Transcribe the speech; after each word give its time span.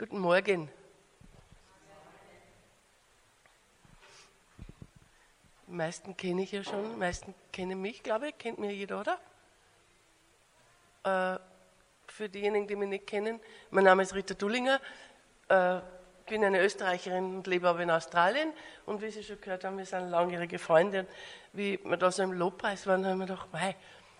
Guten 0.00 0.20
Morgen. 0.20 0.70
Die 5.66 5.72
meisten 5.72 6.16
kenne 6.16 6.42
ich 6.44 6.52
ja 6.52 6.62
schon, 6.62 6.92
die 6.92 6.96
meisten 6.96 7.34
kennen 7.52 7.82
mich, 7.82 8.04
glaube 8.04 8.28
ich, 8.28 8.38
kennt 8.38 8.60
mir 8.60 8.72
jeder, 8.72 9.00
oder? 9.00 9.18
Äh, 11.02 11.40
für 12.06 12.28
diejenigen, 12.28 12.68
die 12.68 12.76
mich 12.76 12.88
nicht 12.88 13.08
kennen, 13.08 13.40
mein 13.72 13.82
Name 13.82 14.04
ist 14.04 14.14
Rita 14.14 14.34
Dullinger, 14.34 14.80
äh, 15.48 15.80
bin 16.28 16.44
eine 16.44 16.62
Österreicherin 16.62 17.34
und 17.34 17.48
lebe 17.48 17.68
aber 17.68 17.80
in 17.80 17.90
Australien. 17.90 18.52
Und 18.86 19.02
wie 19.02 19.10
Sie 19.10 19.24
schon 19.24 19.40
gehört 19.40 19.64
haben, 19.64 19.78
wir 19.78 19.84
sind 19.84 20.10
langjährige 20.10 20.60
Freunde. 20.60 21.00
Und 21.00 21.08
wie 21.54 21.80
wir 21.82 21.96
da 21.96 22.12
so 22.12 22.22
im 22.22 22.34
Lobpreis 22.34 22.86
waren, 22.86 23.04
haben 23.04 23.18
wir 23.18 23.26
gedacht, 23.26 23.52
mei, 23.52 23.74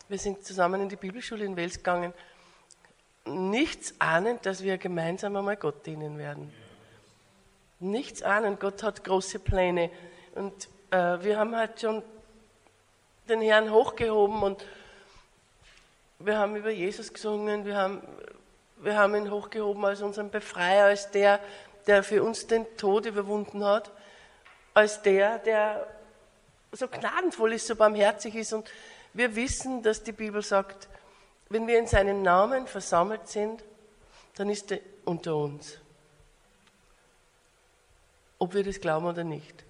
wir 0.08 0.18
sind 0.18 0.44
zusammen 0.44 0.80
in 0.80 0.88
die 0.88 0.96
Bibelschule 0.96 1.44
in 1.44 1.54
Wels 1.54 1.76
gegangen. 1.76 2.12
Nichts 3.28 3.94
ahnend, 3.98 4.46
dass 4.46 4.62
wir 4.62 4.78
gemeinsam 4.78 5.36
einmal 5.36 5.56
Gott 5.56 5.86
dienen 5.86 6.18
werden. 6.18 6.52
Nichts 7.80 8.22
ahnend, 8.22 8.58
Gott 8.58 8.82
hat 8.82 9.04
große 9.04 9.38
Pläne. 9.38 9.90
Und 10.34 10.68
äh, 10.90 11.22
wir 11.22 11.38
haben 11.38 11.54
halt 11.54 11.80
schon 11.80 12.02
den 13.28 13.40
Herrn 13.42 13.70
hochgehoben 13.70 14.42
und 14.42 14.64
wir 16.18 16.38
haben 16.38 16.56
über 16.56 16.70
Jesus 16.70 17.12
gesungen, 17.12 17.64
wir 17.64 17.76
haben, 17.76 18.02
wir 18.78 18.96
haben 18.96 19.14
ihn 19.14 19.30
hochgehoben 19.30 19.84
als 19.84 20.02
unseren 20.02 20.30
Befreier, 20.30 20.86
als 20.86 21.10
der, 21.10 21.38
der 21.86 22.02
für 22.02 22.22
uns 22.22 22.46
den 22.46 22.66
Tod 22.76 23.06
überwunden 23.06 23.64
hat, 23.64 23.92
als 24.74 25.02
der, 25.02 25.38
der 25.38 25.86
so 26.72 26.88
gnadenvoll 26.88 27.52
ist, 27.52 27.66
so 27.66 27.76
barmherzig 27.76 28.34
ist. 28.34 28.52
Und 28.52 28.70
wir 29.12 29.36
wissen, 29.36 29.82
dass 29.82 30.02
die 30.02 30.12
Bibel 30.12 30.42
sagt, 30.42 30.88
wenn 31.48 31.66
wir 31.66 31.78
in 31.78 31.86
seinen 31.86 32.22
Namen 32.22 32.66
versammelt 32.66 33.28
sind, 33.28 33.64
dann 34.36 34.50
ist 34.50 34.70
er 34.70 34.80
unter 35.04 35.36
uns. 35.36 35.78
Ob 38.38 38.54
wir 38.54 38.62
das 38.62 38.80
glauben 38.80 39.06
oder 39.06 39.24
nicht. 39.24 39.64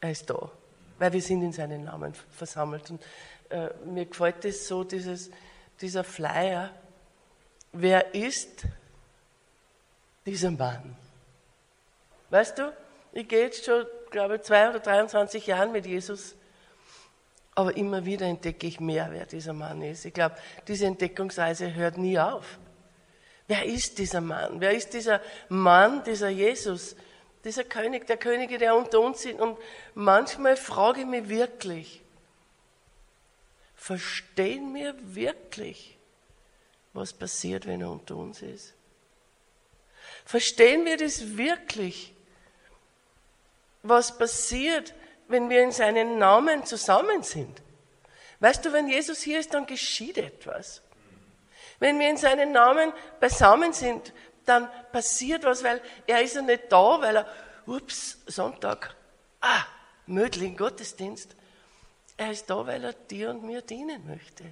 Er 0.00 0.10
ist 0.10 0.28
da, 0.28 0.50
weil 0.98 1.12
wir 1.12 1.22
sind 1.22 1.42
in 1.42 1.52
seinen 1.52 1.84
Namen 1.84 2.14
versammelt. 2.30 2.90
Und 2.90 3.02
äh, 3.48 3.70
mir 3.86 4.06
gefällt 4.06 4.44
das 4.44 4.68
so, 4.68 4.84
dieses, 4.84 5.30
dieser 5.80 6.04
Flyer. 6.04 6.70
Wer 7.72 8.14
ist 8.14 8.64
dieser 10.26 10.50
Mann? 10.50 10.96
Weißt 12.30 12.58
du, 12.58 12.72
ich 13.12 13.26
gehe 13.26 13.44
jetzt 13.44 13.64
schon, 13.64 13.86
glaube 14.10 14.36
ich, 14.36 14.42
zwei 14.42 14.68
oder 14.68 14.80
23 14.80 15.46
Jahre 15.46 15.68
mit 15.68 15.86
Jesus, 15.86 16.34
aber 17.54 17.76
immer 17.76 18.04
wieder 18.04 18.26
entdecke 18.26 18.66
ich 18.66 18.80
mehr, 18.80 19.08
wer 19.10 19.26
dieser 19.26 19.52
Mann 19.52 19.82
ist. 19.82 20.04
Ich 20.04 20.14
glaube, 20.14 20.36
diese 20.66 20.86
Entdeckungsreise 20.86 21.74
hört 21.74 21.98
nie 21.98 22.18
auf. 22.18 22.58
Wer 23.46 23.64
ist 23.64 23.98
dieser 23.98 24.20
Mann? 24.20 24.60
Wer 24.60 24.72
ist 24.72 24.92
dieser 24.94 25.20
Mann, 25.48 26.02
dieser 26.04 26.28
Jesus? 26.28 26.96
dieser 27.44 27.64
König, 27.64 28.06
der 28.06 28.16
Könige, 28.16 28.58
der 28.58 28.74
unter 28.74 29.00
uns 29.00 29.22
sind. 29.22 29.40
Und 29.40 29.58
manchmal 29.94 30.56
frage 30.56 31.00
ich 31.00 31.06
mich 31.06 31.28
wirklich, 31.28 32.02
verstehen 33.76 34.74
wir 34.74 34.94
wirklich, 35.14 35.98
was 36.94 37.12
passiert, 37.12 37.66
wenn 37.66 37.82
er 37.82 37.90
unter 37.90 38.16
uns 38.16 38.40
ist? 38.40 38.72
Verstehen 40.24 40.86
wir 40.86 40.96
das 40.96 41.36
wirklich, 41.36 42.14
was 43.82 44.16
passiert, 44.16 44.94
wenn 45.28 45.50
wir 45.50 45.62
in 45.62 45.72
seinen 45.72 46.18
Namen 46.18 46.64
zusammen 46.64 47.22
sind? 47.22 47.62
Weißt 48.40 48.64
du, 48.64 48.72
wenn 48.72 48.88
Jesus 48.88 49.22
hier 49.22 49.40
ist, 49.40 49.54
dann 49.54 49.66
geschieht 49.66 50.18
etwas. 50.18 50.82
Wenn 51.78 51.98
wir 51.98 52.08
in 52.08 52.16
seinen 52.16 52.52
Namen 52.52 52.92
beisammen 53.20 53.72
sind, 53.72 54.12
dann 54.44 54.68
passiert 54.92 55.44
was, 55.44 55.64
weil 55.64 55.80
er 56.06 56.22
ist 56.22 56.36
ja 56.36 56.42
nicht 56.42 56.64
da, 56.70 57.00
weil 57.00 57.16
er, 57.16 57.28
ups, 57.66 58.18
Sonntag, 58.26 58.94
ah, 59.40 59.64
Mödling, 60.06 60.56
Gottesdienst. 60.56 61.34
Er 62.16 62.30
ist 62.30 62.48
da, 62.48 62.66
weil 62.66 62.84
er 62.84 62.92
dir 62.92 63.30
und 63.30 63.42
mir 63.42 63.62
dienen 63.62 64.06
möchte. 64.06 64.44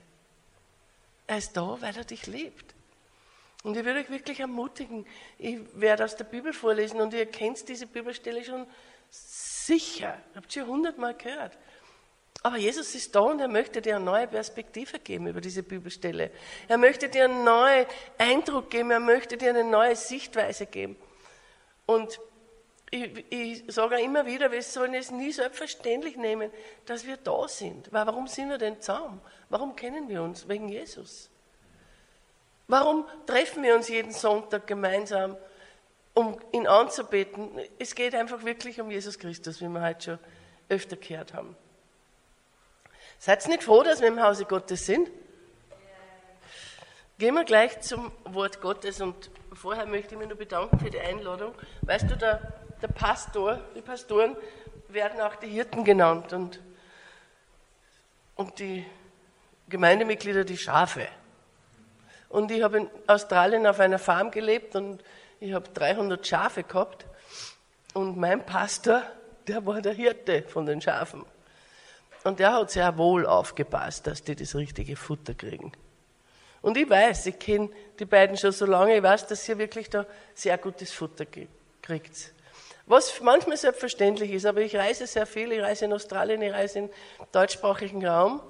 Er 1.26 1.38
ist 1.38 1.56
da, 1.56 1.76
weil 1.80 1.96
er 1.96 2.04
dich 2.04 2.26
liebt. 2.26 2.74
Und 3.62 3.76
ich 3.76 3.84
würde 3.84 4.00
euch 4.00 4.10
wirklich 4.10 4.40
ermutigen, 4.40 5.06
ich 5.38 5.58
werde 5.74 6.04
aus 6.04 6.16
der 6.16 6.24
Bibel 6.24 6.52
vorlesen 6.52 7.00
und 7.00 7.14
ihr 7.14 7.26
kennt 7.26 7.68
diese 7.68 7.86
Bibelstelle 7.86 8.44
schon 8.44 8.66
sicher, 9.66 10.18
habt 10.34 10.54
ihr 10.56 10.66
hundertmal 10.66 11.14
gehört. 11.14 11.56
Aber 12.42 12.56
Jesus 12.56 12.94
ist 12.94 13.14
da 13.14 13.20
und 13.20 13.40
er 13.40 13.48
möchte 13.48 13.80
dir 13.80 13.96
eine 13.96 14.04
neue 14.04 14.26
Perspektive 14.26 14.98
geben 14.98 15.28
über 15.28 15.40
diese 15.40 15.62
Bibelstelle. 15.62 16.32
Er 16.66 16.76
möchte 16.76 17.08
dir 17.08 17.24
einen 17.24 17.44
neuen 17.44 17.86
Eindruck 18.18 18.70
geben, 18.70 18.90
er 18.90 19.00
möchte 19.00 19.36
dir 19.36 19.50
eine 19.50 19.64
neue 19.64 19.94
Sichtweise 19.94 20.66
geben. 20.66 20.96
Und 21.86 22.18
ich, 22.90 23.24
ich 23.30 23.64
sage 23.68 24.00
immer 24.00 24.26
wieder, 24.26 24.50
wir 24.50 24.62
sollen 24.62 24.94
es 24.94 25.10
nie 25.10 25.32
selbstverständlich 25.32 26.16
nehmen, 26.16 26.50
dass 26.84 27.06
wir 27.06 27.16
da 27.16 27.46
sind. 27.46 27.92
Weil 27.92 28.06
warum 28.06 28.26
sind 28.26 28.50
wir 28.50 28.58
denn 28.58 28.80
zusammen? 28.80 29.20
Warum 29.48 29.76
kennen 29.76 30.08
wir 30.08 30.22
uns? 30.22 30.48
Wegen 30.48 30.68
Jesus. 30.68 31.30
Warum 32.66 33.06
treffen 33.26 33.62
wir 33.62 33.76
uns 33.76 33.88
jeden 33.88 34.12
Sonntag 34.12 34.66
gemeinsam, 34.66 35.36
um 36.14 36.38
ihn 36.52 36.66
anzubeten? 36.66 37.50
Es 37.78 37.94
geht 37.94 38.14
einfach 38.14 38.44
wirklich 38.44 38.80
um 38.80 38.90
Jesus 38.90 39.18
Christus, 39.18 39.60
wie 39.60 39.68
wir 39.68 39.82
heute 39.82 40.02
schon 40.04 40.18
öfter 40.68 40.96
gehört 40.96 41.34
haben. 41.34 41.56
Seid 43.18 43.44
ihr 43.44 43.50
nicht 43.50 43.62
froh, 43.62 43.82
dass 43.82 44.00
wir 44.00 44.08
im 44.08 44.20
Hause 44.20 44.44
Gottes 44.44 44.86
sind? 44.86 45.10
Gehen 47.18 47.34
wir 47.34 47.44
gleich 47.44 47.80
zum 47.80 48.10
Wort 48.24 48.60
Gottes 48.60 49.00
und 49.00 49.30
vorher 49.52 49.86
möchte 49.86 50.14
ich 50.14 50.18
mich 50.18 50.28
nur 50.28 50.36
bedanken 50.36 50.78
für 50.78 50.90
die 50.90 50.98
Einladung. 50.98 51.54
Weißt 51.82 52.10
du, 52.10 52.16
der, 52.16 52.52
der 52.80 52.88
Pastor, 52.88 53.60
die 53.76 53.80
Pastoren 53.80 54.36
werden 54.88 55.20
auch 55.20 55.36
die 55.36 55.48
Hirten 55.48 55.84
genannt 55.84 56.32
und, 56.32 56.60
und 58.34 58.58
die 58.58 58.84
Gemeindemitglieder 59.68 60.44
die 60.44 60.58
Schafe. 60.58 61.06
Und 62.28 62.50
ich 62.50 62.62
habe 62.62 62.78
in 62.78 62.90
Australien 63.06 63.66
auf 63.66 63.78
einer 63.78 63.98
Farm 63.98 64.30
gelebt 64.30 64.74
und 64.74 65.04
ich 65.42 65.52
habe 65.52 65.68
300 65.74 66.24
Schafe 66.24 66.62
gehabt 66.62 67.04
und 67.94 68.16
mein 68.16 68.46
Pastor, 68.46 69.02
der 69.48 69.66
war 69.66 69.82
der 69.82 69.92
Hirte 69.92 70.42
von 70.42 70.66
den 70.66 70.80
Schafen. 70.80 71.24
Und 72.22 72.38
der 72.38 72.52
hat 72.52 72.70
sehr 72.70 72.96
wohl 72.96 73.26
aufgepasst, 73.26 74.06
dass 74.06 74.22
die 74.22 74.36
das 74.36 74.54
richtige 74.54 74.94
Futter 74.94 75.34
kriegen. 75.34 75.72
Und 76.60 76.76
ich 76.76 76.88
weiß, 76.88 77.26
ich 77.26 77.38
kenne 77.40 77.70
die 77.98 78.04
beiden 78.04 78.36
schon 78.36 78.52
so 78.52 78.66
lange, 78.66 78.96
ich 78.96 79.02
weiß, 79.02 79.26
dass 79.26 79.48
ihr 79.48 79.58
wirklich 79.58 79.90
da 79.90 80.06
sehr 80.32 80.56
gutes 80.58 80.92
Futter 80.92 81.26
kriegt. 81.26 82.32
Was 82.86 83.20
manchmal 83.20 83.56
selbstverständlich 83.56 84.30
ist, 84.30 84.46
aber 84.46 84.60
ich 84.60 84.76
reise 84.76 85.08
sehr 85.08 85.26
viel, 85.26 85.50
ich 85.50 85.60
reise 85.60 85.86
in 85.86 85.92
Australien, 85.92 86.40
ich 86.40 86.52
reise 86.52 86.78
im 86.78 86.90
deutschsprachigen 87.32 88.06
Raum. 88.06 88.40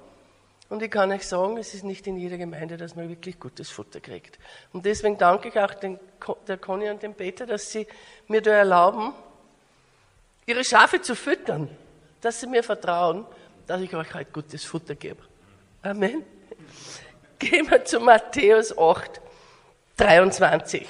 Und 0.73 0.81
ich 0.81 0.89
kann 0.89 1.11
euch 1.11 1.27
sagen, 1.27 1.57
es 1.57 1.75
ist 1.75 1.83
nicht 1.83 2.07
in 2.07 2.17
jeder 2.17 2.39
Gemeinde, 2.39 2.77
dass 2.77 2.95
man 2.95 3.07
wirklich 3.07 3.39
gutes 3.39 3.69
Futter 3.69 3.99
kriegt. 3.99 4.39
Und 4.71 4.85
deswegen 4.85 5.19
danke 5.19 5.49
ich 5.49 5.59
auch 5.59 5.75
den, 5.75 5.99
der 6.47 6.57
Conny 6.57 6.89
und 6.89 7.03
dem 7.03 7.13
Peter, 7.13 7.45
dass 7.45 7.71
sie 7.71 7.85
mir 8.27 8.41
da 8.41 8.51
erlauben, 8.51 9.13
ihre 10.47 10.63
Schafe 10.63 10.99
zu 10.99 11.15
füttern, 11.15 11.69
dass 12.21 12.39
sie 12.39 12.47
mir 12.47 12.63
vertrauen 12.63 13.25
dass 13.67 13.81
ich 13.81 13.95
euch 13.95 14.13
halt 14.13 14.33
gutes 14.33 14.65
Futter 14.65 14.95
gebe. 14.95 15.21
Amen. 15.83 16.23
Gehen 17.39 17.69
wir 17.69 17.85
zu 17.85 17.99
Matthäus 17.99 18.75
8, 18.75 19.21
23. 19.97 20.87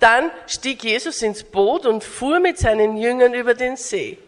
Dann 0.00 0.30
stieg 0.46 0.82
Jesus 0.82 1.22
ins 1.22 1.44
Boot 1.44 1.86
und 1.86 2.02
fuhr 2.02 2.40
mit 2.40 2.58
seinen 2.58 2.96
Jüngern 2.96 3.34
über 3.34 3.54
den 3.54 3.76
See. 3.76 4.18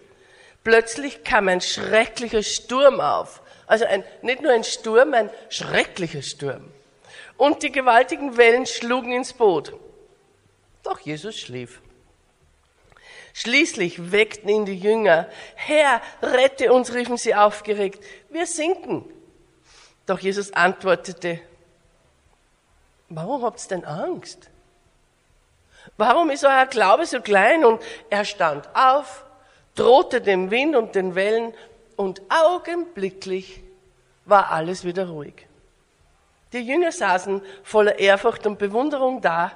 Plötzlich 0.65 1.25
kam 1.25 1.49
ein 1.49 1.61
schrecklicher 1.61 2.43
Sturm 2.43 3.01
auf. 3.01 3.43
Also 3.69 3.85
ein, 3.85 4.03
nicht 4.23 4.43
nur 4.43 4.51
ein 4.51 4.65
Sturm, 4.65 5.15
ein 5.15 5.31
schrecklicher 5.51 6.23
Sturm. 6.23 6.73
Und 7.37 7.63
die 7.63 7.71
gewaltigen 7.71 8.37
Wellen 8.37 8.67
schlugen 8.67 9.13
ins 9.13 9.33
Boot. 9.33 9.75
Doch 10.83 10.99
Jesus 11.01 11.39
schlief. 11.39 11.81
Schließlich 13.35 14.11
weckten 14.11 14.49
ihn 14.49 14.65
die 14.65 14.79
Jünger. 14.79 15.29
Herr, 15.55 16.01
rette 16.23 16.73
uns, 16.73 16.95
riefen 16.95 17.19
sie 17.19 17.35
aufgeregt. 17.35 18.03
Wir 18.31 18.47
sinken. 18.47 19.05
Doch 20.07 20.19
Jesus 20.19 20.53
antwortete, 20.55 21.39
warum 23.11 23.45
habt 23.45 23.63
ihr 23.63 23.69
denn 23.69 23.85
Angst? 23.85 24.49
Warum 25.99 26.31
ist 26.31 26.45
euer 26.45 26.67
Glaube 26.67 27.05
so 27.07 27.21
klein? 27.21 27.65
Und 27.65 27.83
er 28.09 28.25
stand 28.25 28.67
auf, 28.75 29.25
drohte 29.75 30.21
dem 30.21 30.51
Wind 30.51 30.75
und 30.75 30.95
den 30.95 31.15
Wellen 31.15 31.53
und 31.99 32.23
augenblicklich 32.29 33.61
war 34.25 34.53
alles 34.53 34.85
wieder 34.85 35.09
ruhig. 35.09 35.49
Die 36.53 36.61
Jünger 36.61 36.93
saßen 36.93 37.43
voller 37.65 37.99
Ehrfurcht 37.99 38.47
und 38.47 38.57
Bewunderung 38.57 39.21
da 39.21 39.53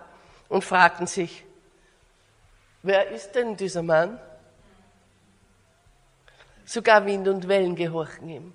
und 0.48 0.64
fragten 0.64 1.06
sich, 1.06 1.44
Wer 2.82 3.10
ist 3.10 3.32
denn 3.32 3.56
dieser 3.56 3.84
Mann? 3.84 4.18
Sogar 6.64 7.06
Wind 7.06 7.28
und 7.28 7.46
Wellen 7.46 7.76
gehorchen 7.76 8.28
ihm. 8.28 8.52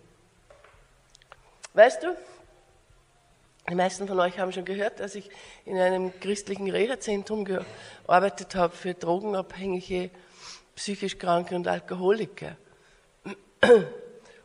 Weißt 1.73 2.03
du, 2.03 2.15
Die 3.69 3.75
meisten 3.75 4.05
von 4.05 4.19
euch 4.19 4.37
haben 4.37 4.51
schon 4.51 4.65
gehört, 4.65 4.99
dass 4.99 5.15
ich 5.15 5.29
in 5.65 5.77
einem 5.77 6.17
christlichen 6.19 6.69
Reha-Zentrum 6.69 7.45
gearbeitet 7.45 8.55
habe 8.55 8.75
für 8.75 8.93
Drogenabhängige, 8.93 10.09
psychisch 10.75 11.17
Kranke 11.17 11.55
und 11.55 11.67
Alkoholiker. 11.67 12.57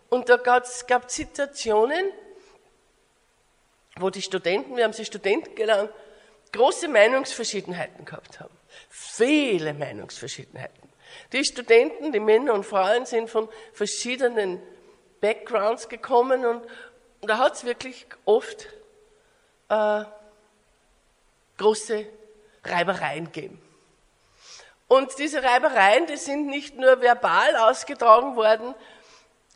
Und 0.08 0.28
da 0.28 0.36
gab 0.36 0.64
es 0.64 0.84
Situationen, 1.08 2.12
wo 3.96 4.10
die 4.10 4.22
Studenten, 4.22 4.76
wir 4.76 4.84
haben 4.84 4.92
sie 4.92 5.04
Studenten 5.04 5.54
genannt, 5.54 5.90
große 6.52 6.88
Meinungsverschiedenheiten 6.88 8.04
gehabt 8.04 8.40
haben. 8.40 8.56
Viele 8.88 9.74
Meinungsverschiedenheiten. 9.74 10.88
Die 11.32 11.44
Studenten, 11.44 12.12
die 12.12 12.20
Männer 12.20 12.54
und 12.54 12.64
Frauen 12.64 13.06
sind 13.06 13.28
von 13.28 13.48
verschiedenen 13.72 14.62
Backgrounds 15.20 15.88
gekommen 15.88 16.44
und, 16.44 16.62
und 17.20 17.28
da 17.28 17.38
hat 17.38 17.54
es 17.54 17.64
wirklich 17.64 18.06
oft 18.24 18.66
äh, 19.68 20.04
große 21.58 22.06
Reibereien 22.64 23.26
gegeben. 23.26 23.62
Und 24.88 25.18
diese 25.18 25.42
Reibereien, 25.42 26.06
die 26.06 26.16
sind 26.16 26.48
nicht 26.48 26.76
nur 26.76 27.00
verbal 27.00 27.56
ausgetragen 27.56 28.36
worden, 28.36 28.74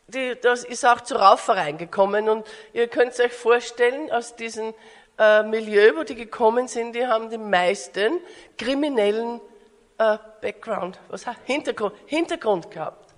die, 0.07 0.35
das 0.41 0.63
ist 0.63 0.85
auch 0.85 1.01
zu 1.01 1.15
Raufereien 1.15 1.77
gekommen. 1.77 2.29
Und 2.29 2.47
ihr 2.73 2.87
könnt 2.87 3.19
euch 3.19 3.33
vorstellen, 3.33 4.11
aus 4.11 4.35
diesem 4.35 4.73
äh, 5.17 5.43
Milieu, 5.43 5.95
wo 5.97 6.03
die 6.03 6.15
gekommen 6.15 6.67
sind, 6.67 6.93
die 6.95 7.05
haben 7.05 7.29
die 7.29 7.37
meisten 7.37 8.19
kriminellen 8.57 9.41
äh, 9.97 10.17
Background, 10.41 10.99
was 11.09 11.25
Hintergrund, 11.45 11.93
Hintergrund 12.05 12.71
gehabt. 12.71 13.13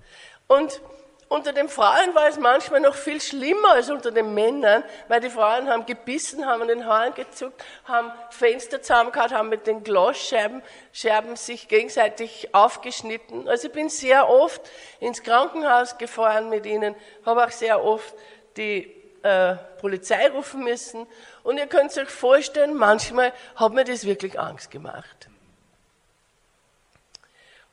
Und 0.48 0.82
unter 1.30 1.54
den 1.54 1.70
Frauen 1.70 2.16
war 2.16 2.28
es 2.28 2.40
manchmal 2.40 2.82
noch 2.82 2.96
viel 2.96 3.22
schlimmer 3.22 3.74
als 3.74 3.92
unter 3.92 4.10
den 4.10 4.34
Männern, 4.34 4.84
weil 5.08 5.22
die 5.22 5.30
Frauen 5.30 5.70
haben 5.70 5.86
gebissen, 5.86 6.48
haben 6.48 6.64
an 6.64 6.68
den 6.68 6.88
Haaren 6.88 7.14
gezuckt, 7.14 7.64
haben 7.86 8.12
Fenster 8.32 8.82
zusammengehauen, 8.82 9.32
haben 9.32 9.50
mit 9.50 9.68
den 9.68 9.84
Glasscherben 9.84 10.64
Scherben 10.92 11.36
sich 11.36 11.68
gegenseitig 11.68 12.54
aufgeschnitten. 12.56 13.48
Also 13.48 13.68
ich 13.68 13.74
bin 13.74 13.90
sehr 13.90 14.28
oft 14.28 14.60
ins 15.00 15.22
Krankenhaus 15.22 16.00
gefahren 16.00 16.50
mit 16.50 16.66
ihnen, 16.66 16.96
habe 17.24 17.46
auch 17.46 17.52
sehr 17.52 17.84
oft 17.84 18.16
die 18.58 18.92
äh, 19.22 19.56
Polizei 19.80 20.30
rufen 20.30 20.64
müssen. 20.64 21.06
Und 21.44 21.60
ihr 21.60 21.68
könnt 21.68 21.96
euch 21.96 22.10
vorstellen, 22.10 22.74
manchmal 22.74 23.34
hat 23.56 23.72
mir 23.74 23.84
das 23.84 24.04
wirklich 24.06 24.40
Angst 24.40 24.72
gemacht. 24.72 25.30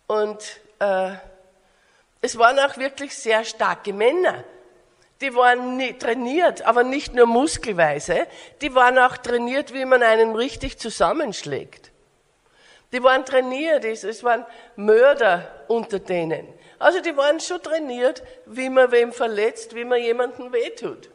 Und 0.06 0.60
äh, 0.78 1.12
es 2.20 2.38
waren 2.38 2.58
auch 2.58 2.76
wirklich 2.76 3.16
sehr 3.16 3.44
starke 3.44 3.92
Männer. 3.92 4.44
Die 5.20 5.34
waren 5.34 5.78
trainiert, 5.98 6.62
aber 6.62 6.82
nicht 6.82 7.14
nur 7.14 7.26
muskelweise, 7.26 8.26
die 8.60 8.74
waren 8.74 8.98
auch 8.98 9.16
trainiert, 9.16 9.72
wie 9.72 9.84
man 9.84 10.02
einen 10.02 10.36
richtig 10.36 10.78
zusammenschlägt. 10.78 11.90
Die 12.92 13.02
waren 13.02 13.24
trainiert, 13.24 13.84
es 13.84 14.22
waren 14.22 14.44
Mörder 14.76 15.64
unter 15.68 15.98
denen. 15.98 16.46
Also 16.78 17.00
die 17.00 17.16
waren 17.16 17.40
schon 17.40 17.62
trainiert, 17.62 18.22
wie 18.44 18.68
man 18.68 18.92
wem 18.92 19.12
verletzt, 19.12 19.74
wie 19.74 19.84
man 19.84 20.00
jemandem 20.00 20.52
wehtut. 20.52 21.10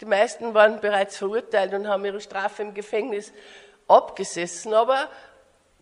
Die 0.00 0.06
meisten 0.06 0.54
waren 0.54 0.80
bereits 0.80 1.18
verurteilt 1.18 1.72
und 1.74 1.86
haben 1.86 2.04
ihre 2.04 2.20
Strafe 2.20 2.62
im 2.62 2.74
Gefängnis 2.74 3.32
abgesessen, 3.86 4.72
aber 4.74 5.08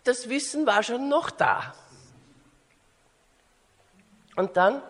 das 0.04 0.28
Wissen 0.28 0.66
war 0.66 0.82
schon 0.82 1.08
noch 1.08 1.30
da. 1.30 1.74
Und 4.36 4.56
dann 4.56 4.82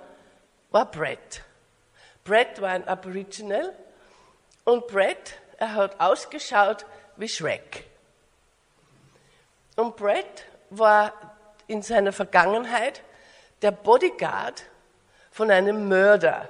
war 0.71 0.91
Brett. 0.91 1.43
Brett 2.25 2.61
war 2.61 2.71
ein 2.71 2.87
Aboriginal 2.87 3.75
und 4.65 4.87
Brett, 4.87 5.39
er 5.59 5.75
hat 5.75 6.01
ausgeschaut 6.01 6.87
wie 7.17 7.29
Shrek. 7.29 7.85
Und 9.77 9.97
Brett 9.97 10.47
war 10.71 11.13
in 11.67 11.83
seiner 11.83 12.13
Vergangenheit 12.13 13.03
der 13.63 13.73
Bodyguard 13.73 14.65
von 15.31 15.51
einem 15.51 15.89
Mörder. 15.89 16.49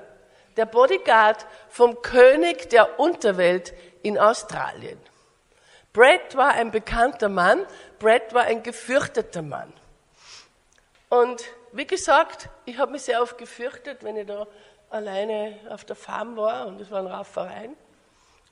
Der 0.56 0.66
Bodyguard 0.66 1.46
vom 1.70 2.02
König 2.02 2.68
der 2.68 2.98
Unterwelt 3.00 3.72
in 4.02 4.18
Australien. 4.18 4.98
Brett 5.92 6.36
war 6.36 6.52
ein 6.52 6.70
bekannter 6.70 7.28
Mann, 7.28 7.66
Brett 7.98 8.34
war 8.34 8.42
ein 8.42 8.62
gefürchteter 8.62 9.42
Mann. 9.42 9.72
Und 11.08 11.44
wie 11.72 11.86
gesagt, 11.86 12.48
ich 12.64 12.78
habe 12.78 12.92
mich 12.92 13.02
sehr 13.02 13.22
oft 13.22 13.38
gefürchtet, 13.38 14.04
wenn 14.04 14.16
ich 14.16 14.26
da 14.26 14.46
alleine 14.90 15.58
auf 15.68 15.84
der 15.84 15.96
Farm 15.96 16.36
war 16.36 16.66
und 16.66 16.80
es 16.80 16.90
waren 16.90 17.06
Raufereien. 17.06 17.74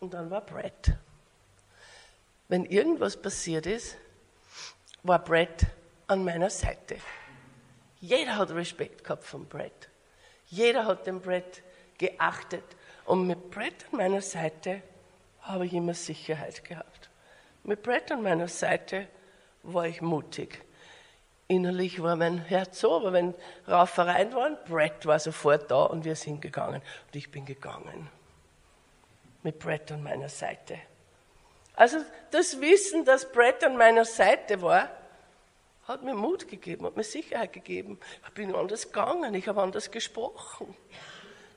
Und 0.00 0.14
dann 0.14 0.30
war 0.30 0.40
Brett. 0.40 0.94
Wenn 2.48 2.64
irgendwas 2.64 3.20
passiert 3.20 3.66
ist, 3.66 3.96
war 5.02 5.18
Brett 5.18 5.66
an 6.06 6.24
meiner 6.24 6.50
Seite. 6.50 6.96
Jeder 8.00 8.36
hat 8.36 8.50
Respekt 8.50 9.04
gehabt 9.04 9.24
von 9.24 9.46
Brett. 9.46 9.90
Jeder 10.46 10.86
hat 10.86 11.06
den 11.06 11.20
Brett 11.20 11.62
geachtet. 11.98 12.64
Und 13.04 13.26
mit 13.26 13.50
Brett 13.50 13.84
an 13.92 13.98
meiner 13.98 14.22
Seite 14.22 14.82
habe 15.42 15.66
ich 15.66 15.74
immer 15.74 15.94
Sicherheit 15.94 16.64
gehabt. 16.64 17.10
Mit 17.62 17.82
Brett 17.82 18.10
an 18.10 18.22
meiner 18.22 18.48
Seite 18.48 19.06
war 19.62 19.86
ich 19.86 20.00
mutig 20.00 20.64
innerlich 21.50 22.00
war 22.02 22.16
mein 22.16 22.38
Herz 22.38 22.80
so, 22.80 22.94
aber 22.94 23.12
wenn 23.12 23.34
Raufereien 23.66 24.32
waren, 24.34 24.56
Brett 24.66 25.04
war 25.04 25.18
sofort 25.18 25.70
da 25.70 25.82
und 25.82 26.04
wir 26.04 26.14
sind 26.14 26.40
gegangen. 26.40 26.80
Und 27.06 27.16
ich 27.16 27.30
bin 27.30 27.44
gegangen. 27.44 28.08
Mit 29.42 29.58
Brett 29.58 29.90
an 29.90 30.02
meiner 30.02 30.28
Seite. 30.28 30.78
Also 31.74 31.98
das 32.30 32.60
Wissen, 32.60 33.04
dass 33.04 33.30
Brett 33.32 33.64
an 33.64 33.76
meiner 33.76 34.04
Seite 34.04 34.62
war, 34.62 34.90
hat 35.88 36.02
mir 36.04 36.14
Mut 36.14 36.46
gegeben, 36.46 36.86
hat 36.86 36.96
mir 36.96 37.04
Sicherheit 37.04 37.52
gegeben. 37.52 37.98
Ich 38.24 38.32
bin 38.32 38.54
anders 38.54 38.86
gegangen, 38.86 39.34
ich 39.34 39.48
habe 39.48 39.60
anders 39.60 39.90
gesprochen. 39.90 40.76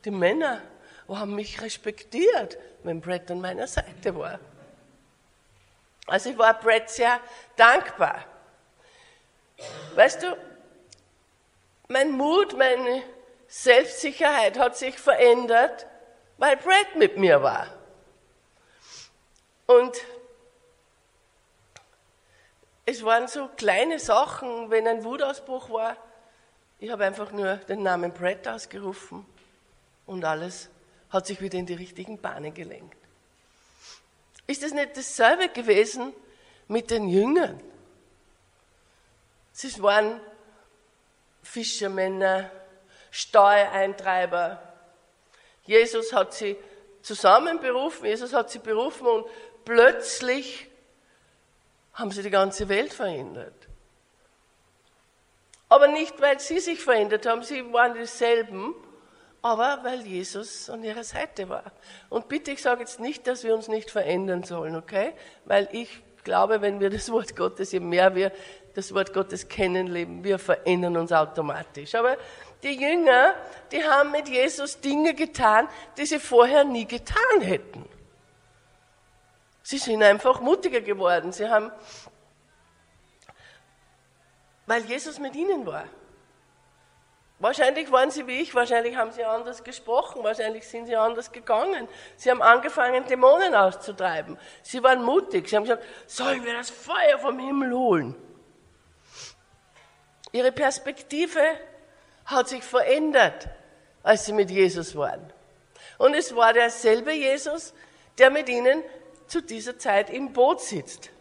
Die 0.05 0.11
Männer 0.11 0.61
haben 1.07 1.35
mich 1.35 1.61
respektiert, 1.61 2.57
wenn 2.83 2.99
Brett 2.99 3.29
an 3.29 3.41
meiner 3.41 3.67
Seite 3.67 4.15
war. 4.15 4.39
Also 6.07 6.31
ich 6.31 6.37
war 6.37 6.59
Brett 6.59 6.89
sehr 6.89 7.19
dankbar. 7.55 8.25
Weißt 9.95 10.23
du, 10.23 10.37
mein 11.87 12.11
Mut, 12.11 12.57
meine 12.57 13.03
Selbstsicherheit 13.47 14.57
hat 14.57 14.77
sich 14.77 14.97
verändert, 14.97 15.85
weil 16.37 16.57
Brad 16.57 16.95
mit 16.95 17.17
mir 17.17 17.43
war. 17.43 17.67
Und 19.67 19.95
es 22.85 23.03
waren 23.03 23.27
so 23.27 23.47
kleine 23.55 23.99
Sachen, 23.99 24.69
wenn 24.69 24.87
ein 24.87 25.03
Wutausbruch 25.03 25.69
war. 25.69 25.95
Ich 26.79 26.89
habe 26.89 27.05
einfach 27.05 27.31
nur 27.31 27.57
den 27.57 27.83
Namen 27.83 28.11
Brad 28.11 28.47
ausgerufen 28.47 29.25
und 30.05 30.25
alles 30.25 30.69
hat 31.09 31.27
sich 31.27 31.39
wieder 31.39 31.59
in 31.59 31.65
die 31.65 31.75
richtigen 31.75 32.19
Bahnen 32.19 32.53
gelenkt. 32.53 32.97
Ist 34.47 34.63
es 34.63 34.73
nicht 34.73 34.97
dasselbe 34.97 35.47
gewesen 35.47 36.13
mit 36.67 36.91
den 36.91 37.07
Jüngern? 37.07 37.61
Sie 39.53 39.81
waren 39.81 40.19
Fischermänner, 41.43 42.49
Steuereintreiber. 43.11 44.61
Jesus 45.63 46.11
hat 46.11 46.33
sie 46.33 46.57
zusammenberufen, 47.03 48.07
Jesus 48.07 48.33
hat 48.33 48.49
sie 48.49 48.59
berufen 48.59 49.05
und 49.05 49.25
plötzlich 49.63 50.67
haben 51.93 52.11
sie 52.11 52.23
die 52.23 52.31
ganze 52.31 52.67
Welt 52.67 52.93
verändert. 52.93 53.53
Aber 55.69 55.87
nicht, 55.87 56.19
weil 56.19 56.39
sie 56.39 56.59
sich 56.59 56.83
verändert 56.83 57.25
haben, 57.25 57.43
sie 57.43 57.71
waren 57.71 57.93
dieselben, 57.93 58.73
aber 59.43 59.79
weil 59.83 60.01
Jesus 60.01 60.69
an 60.69 60.83
ihrer 60.83 61.03
Seite 61.03 61.49
war. 61.49 61.71
Und 62.09 62.27
bitte, 62.27 62.51
ich 62.51 62.61
sage 62.61 62.81
jetzt 62.81 62.99
nicht, 62.99 63.27
dass 63.27 63.43
wir 63.43 63.53
uns 63.53 63.67
nicht 63.67 63.91
verändern 63.91 64.43
sollen, 64.43 64.75
okay? 64.75 65.13
Weil 65.45 65.69
ich 65.71 66.01
glaube, 66.23 66.61
wenn 66.61 66.79
wir 66.79 66.89
das 66.89 67.11
Wort 67.11 67.35
Gottes, 67.35 67.71
je 67.71 67.79
mehr 67.79 68.15
wir 68.15 68.31
das 68.75 68.93
Wort 68.93 69.13
Gottes 69.13 69.47
kennenlernen, 69.47 70.23
wir 70.23 70.39
verändern 70.39 70.97
uns 70.97 71.11
automatisch. 71.11 71.95
Aber 71.95 72.17
die 72.63 72.79
Jünger, 72.79 73.35
die 73.71 73.83
haben 73.83 74.11
mit 74.11 74.27
Jesus 74.27 74.79
Dinge 74.79 75.13
getan, 75.13 75.67
die 75.97 76.05
sie 76.05 76.19
vorher 76.19 76.63
nie 76.63 76.85
getan 76.85 77.41
hätten. 77.41 77.87
Sie 79.61 79.77
sind 79.77 80.01
einfach 80.03 80.41
mutiger 80.41 80.81
geworden. 80.81 81.31
Sie 81.31 81.47
haben, 81.47 81.71
weil 84.65 84.83
Jesus 84.85 85.19
mit 85.19 85.35
ihnen 85.35 85.65
war. 85.65 85.85
Wahrscheinlich 87.39 87.91
waren 87.91 88.09
sie 88.09 88.25
wie 88.25 88.39
ich, 88.39 88.55
wahrscheinlich 88.55 88.95
haben 88.95 89.11
sie 89.11 89.23
anders 89.23 89.63
gesprochen, 89.63 90.23
wahrscheinlich 90.23 90.65
sind 90.65 90.85
sie 90.85 90.95
anders 90.95 91.31
gegangen. 91.31 91.89
Sie 92.15 92.31
haben 92.31 92.41
angefangen, 92.41 93.05
Dämonen 93.05 93.53
auszutreiben. 93.53 94.37
Sie 94.61 94.81
waren 94.81 95.03
mutig. 95.03 95.49
Sie 95.49 95.57
haben 95.57 95.63
gesagt, 95.63 95.83
sollen 96.07 96.43
wir 96.45 96.53
das 96.53 96.69
Feuer 96.69 97.19
vom 97.19 97.39
Himmel 97.39 97.73
holen? 97.73 98.32
Ihre 100.33 100.51
Perspektive 100.51 101.39
hat 102.25 102.49
sich 102.49 102.63
verändert, 102.63 103.47
als 104.01 104.25
sie 104.25 104.33
mit 104.33 104.51
Jesus 104.51 104.95
waren. 104.95 105.31
Und 105.97 106.15
es 106.15 106.35
war 106.35 106.51
derselbe 106.53 107.13
Jesus, 107.13 107.73
der 108.17 108.29
mit 108.29 108.49
ihnen 108.49 108.83
zu 109.27 109.41
dieser 109.41 109.77
Zeit 109.77 110.09
im 110.09 110.33
Boot 110.33 110.61
sitzt. 110.61 111.11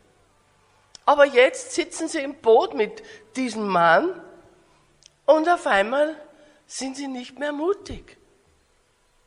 Aber 1.04 1.26
jetzt 1.26 1.72
sitzen 1.72 2.08
sie 2.08 2.20
im 2.20 2.34
Boot 2.36 2.74
mit 2.74 3.02
diesem 3.36 3.66
Mann 3.66 4.20
und 5.26 5.48
auf 5.48 5.66
einmal 5.66 6.16
sind 6.66 6.96
sie 6.96 7.08
nicht 7.08 7.38
mehr 7.38 7.52
mutig. 7.52 8.16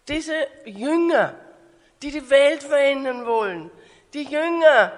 Diese 0.08 0.36
Jünger, 0.66 1.36
die 2.02 2.12
die 2.12 2.30
Welt 2.30 2.64
verändern 2.64 3.26
wollen, 3.26 3.72
die 4.14 4.24
Jünger, 4.24 4.94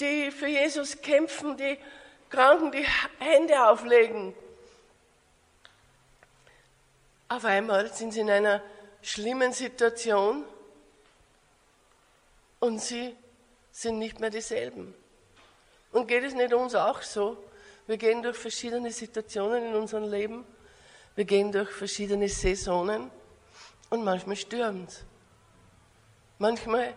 die 0.00 0.30
für 0.30 0.46
Jesus 0.46 1.00
kämpfen, 1.00 1.56
die 1.56 1.78
Kranken 2.30 2.72
die 2.72 2.86
Hände 3.18 3.68
auflegen. 3.68 4.34
Auf 7.28 7.44
einmal 7.44 7.92
sind 7.92 8.12
sie 8.12 8.20
in 8.20 8.30
einer 8.30 8.62
schlimmen 9.02 9.52
Situation 9.52 10.44
und 12.60 12.80
sie 12.80 13.14
sind 13.70 13.98
nicht 13.98 14.20
mehr 14.20 14.30
dieselben. 14.30 14.94
Und 15.92 16.08
geht 16.08 16.24
es 16.24 16.34
nicht 16.34 16.52
uns 16.52 16.74
auch 16.74 17.02
so? 17.02 17.36
Wir 17.86 17.96
gehen 17.96 18.22
durch 18.22 18.36
verschiedene 18.36 18.90
Situationen 18.90 19.66
in 19.66 19.74
unserem 19.74 20.10
Leben, 20.10 20.44
wir 21.14 21.24
gehen 21.24 21.52
durch 21.52 21.70
verschiedene 21.70 22.28
Saisonen 22.28 23.10
und 23.90 24.04
manchmal 24.04 24.36
stürmt 24.36 25.04
Manchmal 26.38 26.94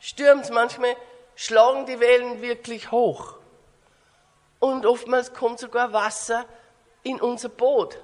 stürmt 0.00 0.50
manchmal 0.50 0.94
schlagen 1.34 1.86
die 1.86 1.98
Wellen 1.98 2.42
wirklich 2.42 2.90
hoch. 2.90 3.38
Und 4.62 4.86
oftmals 4.86 5.34
kommt 5.34 5.58
sogar 5.58 5.92
Wasser 5.92 6.44
in 7.02 7.20
unser 7.20 7.48
Boot. 7.48 7.98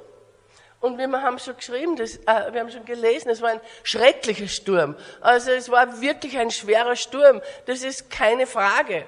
Und 0.81 0.99
wir 0.99 1.07
haben 1.23 1.39
schon 1.39 1.57
geschrieben, 1.57 1.95
das, 1.95 2.17
äh, 2.17 2.53
wir 2.53 2.59
haben 2.59 2.71
schon 2.73 2.85
gelesen, 2.85 3.29
es 3.31 3.41
war 3.41 3.51
ein 3.51 3.61
schrecklicher 3.85 4.49
Sturm. 4.49 4.97
Also 5.21 5.53
es 5.53 5.71
war 5.71 6.01
wirklich 6.01 6.37
ein 6.37 6.51
schwerer 6.51 6.97
Sturm. 6.97 7.41
Das 7.67 7.85
ist 7.85 8.11
keine 8.11 8.45
Frage. 8.45 9.07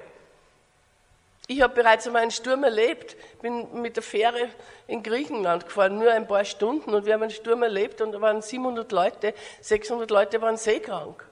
Ich 1.47 1.61
habe 1.61 1.75
bereits 1.75 2.07
einmal 2.07 2.21
einen 2.21 2.31
Sturm 2.31 2.63
erlebt, 2.63 3.17
bin 3.41 3.81
mit 3.81 3.97
der 3.97 4.03
Fähre 4.03 4.47
in 4.87 5.03
Griechenland 5.03 5.65
gefahren, 5.65 5.99
nur 5.99 6.09
ein 6.09 6.29
paar 6.29 6.45
Stunden 6.45 6.93
und 6.93 7.05
wir 7.05 7.15
haben 7.15 7.23
einen 7.23 7.31
Sturm 7.31 7.63
erlebt 7.63 7.99
und 7.99 8.13
da 8.13 8.21
waren 8.21 8.41
700 8.41 8.89
Leute, 8.93 9.33
600 9.59 10.09
Leute 10.09 10.41
waren 10.41 10.55
seekrank. 10.55 11.27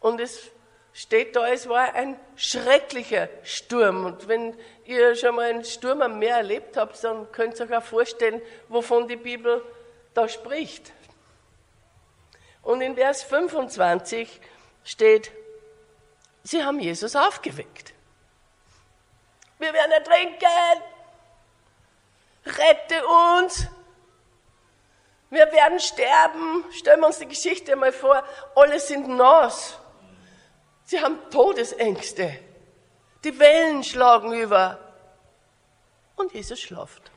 Und 0.00 0.18
es 0.18 0.50
steht 0.92 1.36
da, 1.36 1.48
es 1.48 1.68
war 1.68 1.94
ein 1.94 2.18
schrecklicher 2.36 3.28
Sturm. 3.42 4.04
Und 4.04 4.28
wenn 4.28 4.56
ihr 4.84 5.14
schon 5.16 5.36
mal 5.36 5.50
einen 5.50 5.64
Sturm 5.64 6.02
am 6.02 6.18
Meer 6.18 6.36
erlebt 6.36 6.76
habt, 6.76 7.02
dann 7.02 7.30
könnt 7.32 7.58
ihr 7.58 7.66
euch 7.66 7.76
auch 7.76 7.82
vorstellen, 7.82 8.42
wovon 8.68 9.08
die 9.08 9.16
Bibel 9.16 9.64
da 10.14 10.28
spricht. 10.28 10.92
Und 12.62 12.80
in 12.80 12.94
Vers 12.94 13.22
25 13.22 14.40
steht, 14.84 15.32
sie 16.44 16.62
haben 16.62 16.78
Jesus 16.78 17.16
aufgeweckt. 17.16 17.92
Wir 19.58 19.72
werden 19.72 19.92
ertrinken. 19.92 20.82
Rette 22.44 23.06
uns. 23.06 23.68
Wir 25.30 25.50
werden 25.52 25.80
sterben. 25.80 26.64
Stellen 26.72 27.00
wir 27.00 27.06
uns 27.06 27.18
die 27.18 27.28
Geschichte 27.28 27.74
mal 27.76 27.92
vor. 27.92 28.22
Alle 28.54 28.78
sind 28.80 29.08
nass. 29.08 29.78
Sie 30.92 31.00
haben 31.00 31.18
Todesängste. 31.30 32.38
Die 33.24 33.38
Wellen 33.38 33.82
schlagen 33.82 34.34
über. 34.34 34.78
Und 36.16 36.34
Jesus 36.34 36.60
schlaft. 36.60 37.10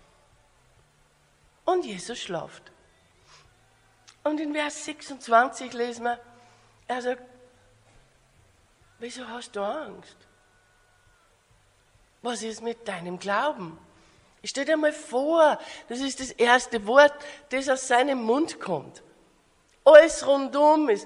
Und 1.65 1.83
Jesus 1.83 2.17
schlaft. 2.17 2.71
Und 4.23 4.39
in 4.39 4.53
Vers 4.53 4.85
26 4.85 5.73
lesen 5.73 6.05
wir, 6.05 6.21
er 6.87 7.01
sagt, 7.01 7.23
wieso 8.99 9.27
hast 9.27 9.53
du 9.57 9.61
Angst? 9.61 10.15
Was 12.21 12.43
ist 12.43 12.61
mit 12.61 12.87
deinem 12.87 13.19
Glauben? 13.19 13.77
Stell 14.45 14.63
dir 14.63 14.77
mal 14.77 14.93
vor, 14.93 15.59
das 15.89 15.99
ist 15.99 16.21
das 16.21 16.31
erste 16.31 16.87
Wort, 16.87 17.13
das 17.49 17.67
aus 17.67 17.89
seinem 17.89 18.23
Mund 18.23 18.57
kommt. 18.61 19.03
Alles 19.83 20.25
rundum 20.25 20.87
ist 20.87 21.05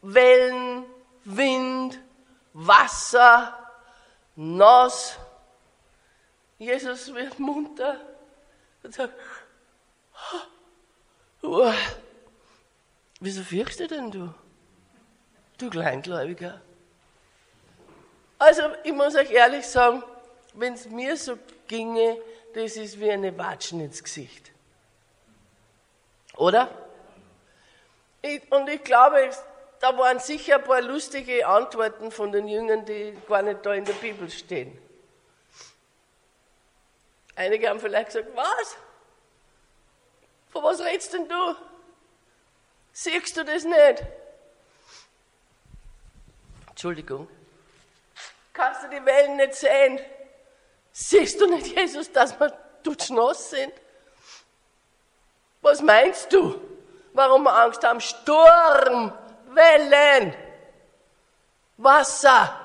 Wellen, 0.00 0.86
Wind, 1.24 1.98
Wasser, 2.52 3.58
nass. 4.36 5.18
Jesus 6.58 7.12
wird 7.14 7.38
munter 7.38 8.00
und 8.82 8.94
sagt, 8.94 9.14
oh, 11.42 11.72
wieso 13.20 13.42
fürchtest 13.42 13.80
du 13.80 13.88
denn 13.88 14.10
du? 14.10 14.34
Du 15.58 15.70
Kleingläubiger. 15.70 16.60
Also, 18.38 18.62
ich 18.82 18.92
muss 18.92 19.14
euch 19.14 19.30
ehrlich 19.30 19.66
sagen, 19.66 20.02
wenn 20.54 20.74
es 20.74 20.88
mir 20.88 21.16
so 21.16 21.38
ginge, 21.68 22.18
das 22.54 22.76
ist 22.76 22.98
wie 23.00 23.10
eine 23.10 23.36
Watschen 23.38 23.80
ins 23.80 24.02
Gesicht. 24.02 24.52
Oder? 26.36 26.68
Ich, 28.20 28.50
und 28.50 28.68
ich 28.68 28.82
glaube, 28.82 29.30
da 29.82 29.98
waren 29.98 30.20
sicher 30.20 30.56
ein 30.56 30.64
paar 30.64 30.80
lustige 30.80 31.44
Antworten 31.44 32.12
von 32.12 32.30
den 32.30 32.46
Jüngern, 32.46 32.84
die 32.84 33.18
gar 33.28 33.42
nicht 33.42 33.66
da 33.66 33.74
in 33.74 33.84
der 33.84 33.94
Bibel 33.94 34.30
stehen. 34.30 34.78
Einige 37.34 37.68
haben 37.68 37.80
vielleicht 37.80 38.06
gesagt, 38.06 38.28
was? 38.36 38.76
Von 40.52 40.62
was 40.62 40.80
redest 40.80 41.12
denn 41.12 41.28
du? 41.28 41.56
Siehst 42.92 43.36
du 43.36 43.44
das 43.44 43.64
nicht? 43.64 44.04
Entschuldigung. 46.68 47.26
Kannst 48.52 48.84
du 48.84 48.88
die 48.88 49.04
Wellen 49.04 49.36
nicht 49.36 49.54
sehen? 49.54 49.98
Siehst 50.92 51.40
du 51.40 51.46
nicht, 51.48 51.66
Jesus, 51.76 52.12
dass 52.12 52.38
wir 52.38 52.56
dutschnass 52.84 53.50
sind? 53.50 53.72
Was 55.60 55.82
meinst 55.82 56.32
du? 56.32 56.60
Warum 57.14 57.42
wir 57.42 57.54
Angst 57.54 57.82
haben? 57.82 58.00
Sturm, 58.00 59.12
Wellen, 59.54 60.34
Wasser. 61.76 62.58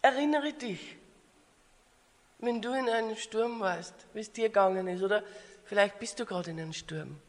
Erinnere 0.00 0.52
dich, 0.52 0.96
wenn 2.38 2.62
du 2.62 2.72
in 2.72 2.88
einem 2.88 3.16
Sturm 3.16 3.60
warst, 3.60 3.94
wie 4.12 4.20
es 4.20 4.32
dir 4.32 4.48
gegangen 4.48 4.86
ist, 4.88 5.02
oder 5.02 5.22
vielleicht 5.64 5.98
bist 5.98 6.18
du 6.20 6.24
gerade 6.24 6.50
in 6.50 6.60
einem 6.60 6.72
Sturm. 6.72 7.20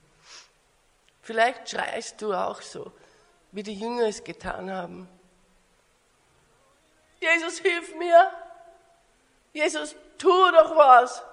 Vielleicht 1.21 1.69
schreist 1.69 2.21
du 2.21 2.33
auch 2.33 2.61
so, 2.61 2.91
wie 3.51 3.63
die 3.63 3.73
Jünger 3.73 4.07
es 4.07 4.23
getan 4.23 4.71
haben. 4.71 5.09
Jesus, 7.19 7.59
hilf 7.59 7.95
mir. 7.95 8.31
Jesus, 9.51 9.95
tu 10.17 10.29
doch 10.29 10.75
was. 10.75 11.23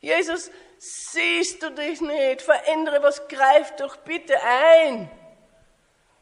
Jesus, 0.00 0.50
siehst 0.84 1.62
du 1.62 1.70
dich 1.70 2.00
nicht? 2.00 2.42
Verändere 2.42 3.02
was, 3.02 3.26
greif 3.28 3.74
doch 3.76 3.96
bitte 3.96 4.36
ein. 4.42 5.10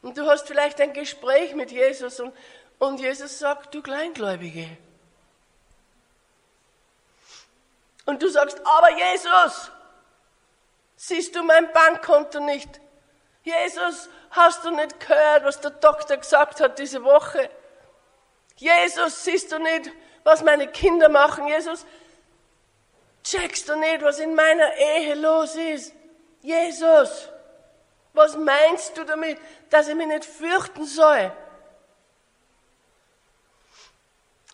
Und 0.01 0.17
du 0.17 0.25
hast 0.25 0.47
vielleicht 0.47 0.79
ein 0.81 0.93
Gespräch 0.93 1.53
mit 1.55 1.71
Jesus 1.71 2.19
und, 2.19 2.33
und 2.79 2.99
Jesus 2.99 3.39
sagt, 3.39 3.73
du 3.73 3.81
Kleingläubige. 3.81 4.67
Und 8.05 8.21
du 8.21 8.27
sagst, 8.29 8.59
aber 8.65 8.97
Jesus, 8.97 9.71
siehst 10.95 11.35
du 11.35 11.43
mein 11.43 11.71
Bankkonto 11.71 12.39
nicht? 12.41 12.81
Jesus, 13.43 14.09
hast 14.31 14.63
du 14.65 14.71
nicht 14.71 14.99
gehört, 14.99 15.45
was 15.45 15.59
der 15.61 15.71
Doktor 15.71 16.17
gesagt 16.17 16.59
hat 16.61 16.79
diese 16.79 17.03
Woche? 17.03 17.49
Jesus, 18.55 19.23
siehst 19.23 19.51
du 19.51 19.59
nicht, 19.59 19.91
was 20.23 20.43
meine 20.43 20.67
Kinder 20.67 21.09
machen? 21.09 21.47
Jesus, 21.47 21.85
checkst 23.23 23.69
du 23.69 23.75
nicht, 23.75 24.01
was 24.01 24.19
in 24.19 24.35
meiner 24.35 24.75
Ehe 24.75 25.15
los 25.15 25.55
ist? 25.55 25.93
Jesus, 26.41 27.29
was 28.13 28.35
meinst 28.35 28.97
du 28.97 29.05
damit, 29.05 29.39
dass 29.69 29.87
ich 29.87 29.95
mich 29.95 30.07
nicht 30.07 30.25
fürchten 30.25 30.85
soll? 30.85 31.31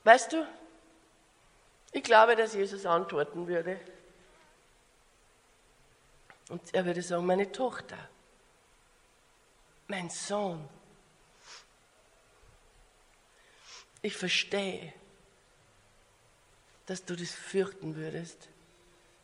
Weißt 0.03 0.31
du, 0.31 0.47
ich 1.91 2.03
glaube, 2.03 2.35
dass 2.35 2.53
Jesus 2.53 2.85
antworten 2.85 3.47
würde. 3.47 3.79
Und 6.49 6.73
er 6.73 6.85
würde 6.85 7.01
sagen, 7.01 7.25
meine 7.25 7.51
Tochter, 7.51 7.97
mein 9.88 10.09
Sohn, 10.09 10.67
ich 14.01 14.15
verstehe, 14.15 14.93
dass 16.85 17.03
du 17.03 17.15
das 17.15 17.31
fürchten 17.31 17.95
würdest 17.95 18.47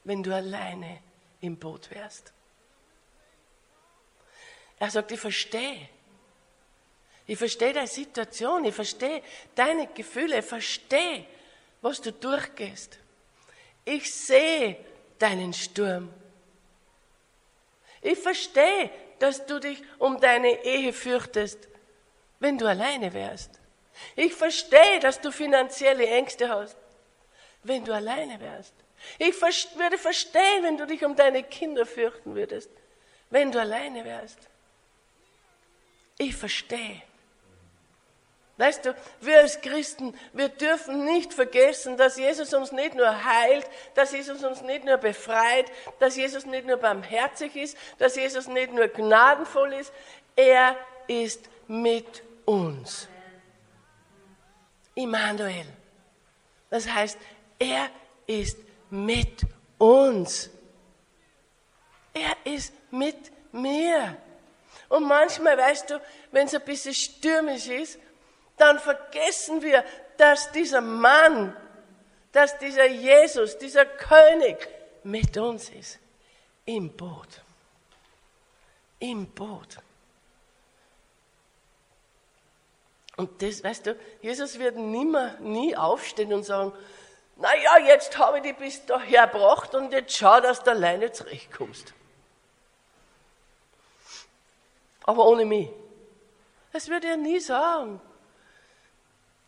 wenn 0.05 0.23
du 0.23 0.33
alleine 0.33 1.01
im 1.41 1.57
Boot 1.57 1.91
wärst. 1.91 2.31
Er 4.79 4.89
sagt, 4.89 5.11
ich 5.11 5.19
verstehe. 5.19 5.89
Ich 7.27 7.37
verstehe 7.37 7.73
deine 7.73 7.87
Situation, 7.87 8.63
ich 8.65 8.75
verstehe 8.75 9.21
deine 9.55 9.87
Gefühle, 9.87 10.39
ich 10.39 10.45
verstehe, 10.45 11.25
was 11.81 11.99
du 11.99 12.13
durchgehst. 12.13 12.97
Ich 13.83 14.13
sehe 14.13 14.77
deinen 15.19 15.53
Sturm. 15.53 16.13
Ich 18.01 18.19
verstehe 18.19 18.91
dass 19.19 19.45
du 19.45 19.59
dich 19.59 19.81
um 19.97 20.19
deine 20.19 20.63
Ehe 20.63 20.93
fürchtest, 20.93 21.67
wenn 22.39 22.57
du 22.57 22.67
alleine 22.67 23.13
wärst. 23.13 23.59
Ich 24.15 24.33
verstehe, 24.33 24.99
dass 24.99 25.21
du 25.21 25.31
finanzielle 25.31 26.05
Ängste 26.07 26.49
hast, 26.49 26.77
wenn 27.63 27.83
du 27.85 27.93
alleine 27.93 28.39
wärst. 28.39 28.73
Ich 29.17 29.39
würde 29.41 29.97
verstehen, 29.97 30.63
wenn 30.63 30.77
du 30.77 30.85
dich 30.87 31.03
um 31.03 31.15
deine 31.15 31.43
Kinder 31.43 31.85
fürchten 31.85 32.35
würdest, 32.35 32.69
wenn 33.29 33.51
du 33.51 33.59
alleine 33.59 34.05
wärst. 34.05 34.39
Ich 36.17 36.35
verstehe. 36.35 37.01
Weißt 38.57 38.85
du, 38.85 38.95
wir 39.19 39.39
als 39.39 39.59
Christen, 39.59 40.17
wir 40.31 40.47
dürfen 40.47 41.03
nicht 41.03 41.33
vergessen, 41.33 41.97
dass 41.97 42.15
Jesus 42.15 42.53
uns 42.53 42.71
nicht 42.71 42.95
nur 42.95 43.25
heilt, 43.25 43.69
dass 43.95 44.13
Jesus 44.13 44.43
uns 44.45 44.61
nicht 44.61 44.85
nur 44.85 44.95
befreit, 44.95 45.69
dass 45.99 46.15
Jesus 46.15 46.45
nicht 46.45 46.65
nur 46.65 46.77
barmherzig 46.77 47.53
ist, 47.57 47.77
dass 47.97 48.15
Jesus 48.15 48.47
nicht 48.47 48.71
nur 48.71 48.87
gnadenvoll 48.87 49.73
ist, 49.73 49.91
er 50.37 50.77
ist 51.07 51.49
mit 51.67 52.23
uns. 52.45 53.09
Immanuel. 54.93 55.65
Das 56.69 56.87
heißt, 56.87 57.17
er 57.59 57.89
ist 58.25 58.57
mit 58.95 59.45
uns. 59.77 60.49
Er 62.13 62.35
ist 62.45 62.73
mit 62.91 63.31
mir. 63.51 64.17
Und 64.89 65.07
manchmal, 65.07 65.57
weißt 65.57 65.89
du, 65.89 66.01
wenn 66.31 66.47
es 66.47 66.55
ein 66.55 66.61
bisschen 66.61 66.93
stürmisch 66.93 67.67
ist, 67.67 67.99
dann 68.57 68.79
vergessen 68.79 69.61
wir, 69.61 69.83
dass 70.17 70.51
dieser 70.51 70.81
Mann, 70.81 71.55
dass 72.31 72.57
dieser 72.57 72.87
Jesus, 72.87 73.57
dieser 73.57 73.85
König 73.85 74.67
mit 75.03 75.37
uns 75.37 75.69
ist. 75.69 75.99
Im 76.65 76.89
Boot. 76.95 77.41
Im 78.99 79.27
Boot. 79.27 79.77
Und 83.17 83.41
das, 83.41 83.63
weißt 83.63 83.87
du, 83.87 83.95
Jesus 84.21 84.59
wird 84.59 84.75
nimmer, 84.77 85.37
nie 85.39 85.75
aufstehen 85.75 86.33
und 86.33 86.43
sagen, 86.43 86.73
na 87.37 87.53
ja, 87.55 87.77
jetzt 87.79 88.17
habe 88.17 88.37
ich 88.37 88.43
dich 88.43 88.55
bis 88.55 88.85
daher 88.85 89.27
gebracht 89.27 89.75
und 89.75 89.91
jetzt 89.91 90.15
schau, 90.15 90.39
dass 90.39 90.63
du 90.63 90.71
alleine 90.71 91.11
zurechtkommst. 91.11 91.93
Aber 95.03 95.25
ohne 95.25 95.45
mich. 95.45 95.69
Das 96.71 96.87
würde 96.87 97.07
er 97.07 97.17
nie 97.17 97.39
sagen. 97.39 98.01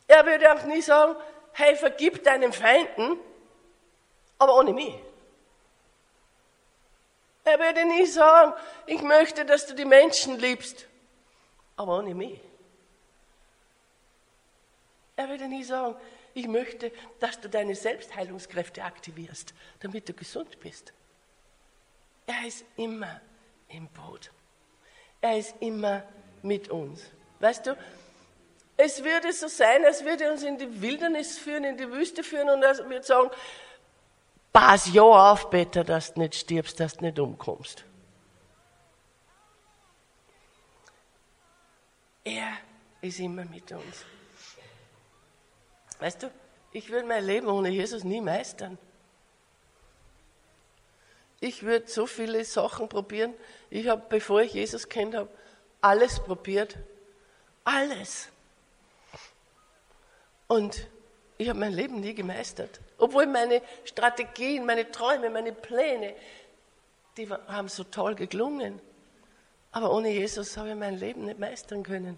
Er 0.08 0.26
würde 0.26 0.54
auch 0.54 0.64
nie 0.64 0.82
sagen, 0.82 1.16
hey, 1.54 1.76
vergib 1.76 2.24
deinen 2.24 2.54
Feinden, 2.54 3.20
aber 4.38 4.56
ohne 4.56 4.74
mich. 4.74 4.96
Er 7.44 7.60
würde 7.60 7.86
nie 7.86 8.06
sagen, 8.06 8.54
ich 8.86 9.02
möchte, 9.02 9.46
dass 9.46 9.66
du 9.66 9.74
die 9.74 9.86
Menschen 9.86 10.38
liebst, 10.38 10.86
aber 11.78 12.00
ohne 12.00 12.14
mich. 12.14 12.40
Er 15.16 15.30
würde 15.30 15.48
nie 15.48 15.64
sagen, 15.64 15.96
ich 16.38 16.48
möchte, 16.48 16.92
dass 17.20 17.42
du 17.42 17.50
deine 17.50 17.74
Selbstheilungskräfte 17.74 18.84
aktivierst, 18.84 19.56
damit 19.80 20.08
du 20.08 20.14
gesund 20.14 20.60
bist. 20.60 20.94
Er 22.28 22.48
ist 22.48 22.64
immer 22.76 23.22
im 23.70 23.88
Boot. 23.88 24.32
Er 25.20 25.40
ist 25.40 25.56
immer 25.62 26.04
mit 26.44 26.70
uns. 26.70 27.02
Weißt 27.40 27.66
du, 27.66 27.76
es 28.78 29.04
würde 29.04 29.34
so 29.34 29.48
sein, 29.48 29.84
als 29.84 30.06
würde 30.06 30.32
uns 30.32 30.44
in 30.44 30.60
die 30.60 30.80
Wildernis 30.80 31.40
führen, 31.40 31.64
in 31.64 31.78
die 31.78 31.92
Wüste 31.92 32.24
führen 32.24 32.50
und 32.50 32.62
er 32.62 32.78
würde 32.88 33.04
sagen, 33.04 33.32
pass 34.54 34.94
ja 34.94 35.02
auf, 35.02 35.50
Peter, 35.50 35.84
dass 35.84 36.14
du 36.14 36.20
nicht 36.20 36.36
stirbst, 36.36 36.80
dass 36.80 36.98
du 36.98 37.06
nicht 37.06 37.18
umkommst. 37.18 37.84
Er 42.24 42.58
ist 43.02 43.20
immer 43.20 43.46
mit 43.46 43.72
uns. 43.72 44.06
Weißt 46.00 46.24
du, 46.24 46.32
ich 46.72 46.90
würde 46.90 47.08
mein 47.08 47.26
Leben 47.26 47.48
ohne 47.48 47.70
Jesus 47.70 48.04
nie 48.04 48.22
meistern. 48.22 48.78
Ich 51.40 51.64
würde 51.64 51.88
so 51.88 52.08
viele 52.08 52.44
Sachen 52.46 52.90
probieren. 52.90 53.34
Ich 53.70 53.88
habe, 53.88 54.04
bevor 54.10 54.42
ich 54.42 54.54
Jesus 54.54 54.90
kennt 54.90 55.16
habe, 55.16 55.30
alles 55.82 56.20
probiert. 56.20 56.78
Alles. 57.64 58.30
Und 60.48 60.88
ich 61.38 61.50
habe 61.50 61.60
mein 61.60 61.74
Leben 61.74 62.00
nie 62.00 62.16
gemeistert. 62.16 62.80
Obwohl 62.98 63.28
meine 63.28 63.62
Strategien, 63.86 64.66
meine 64.66 64.90
Träume, 64.92 65.30
meine 65.30 65.52
Pläne, 65.52 66.16
die 67.18 67.30
haben 67.30 67.68
so 67.68 67.84
toll 67.84 68.16
geklungen. 68.16 68.82
Aber 69.72 69.92
ohne 69.92 70.10
Jesus 70.10 70.58
habe 70.58 70.70
ich 70.70 70.76
mein 70.76 70.98
Leben 70.98 71.26
nicht 71.26 71.40
meistern 71.40 71.84
können. 71.84 72.18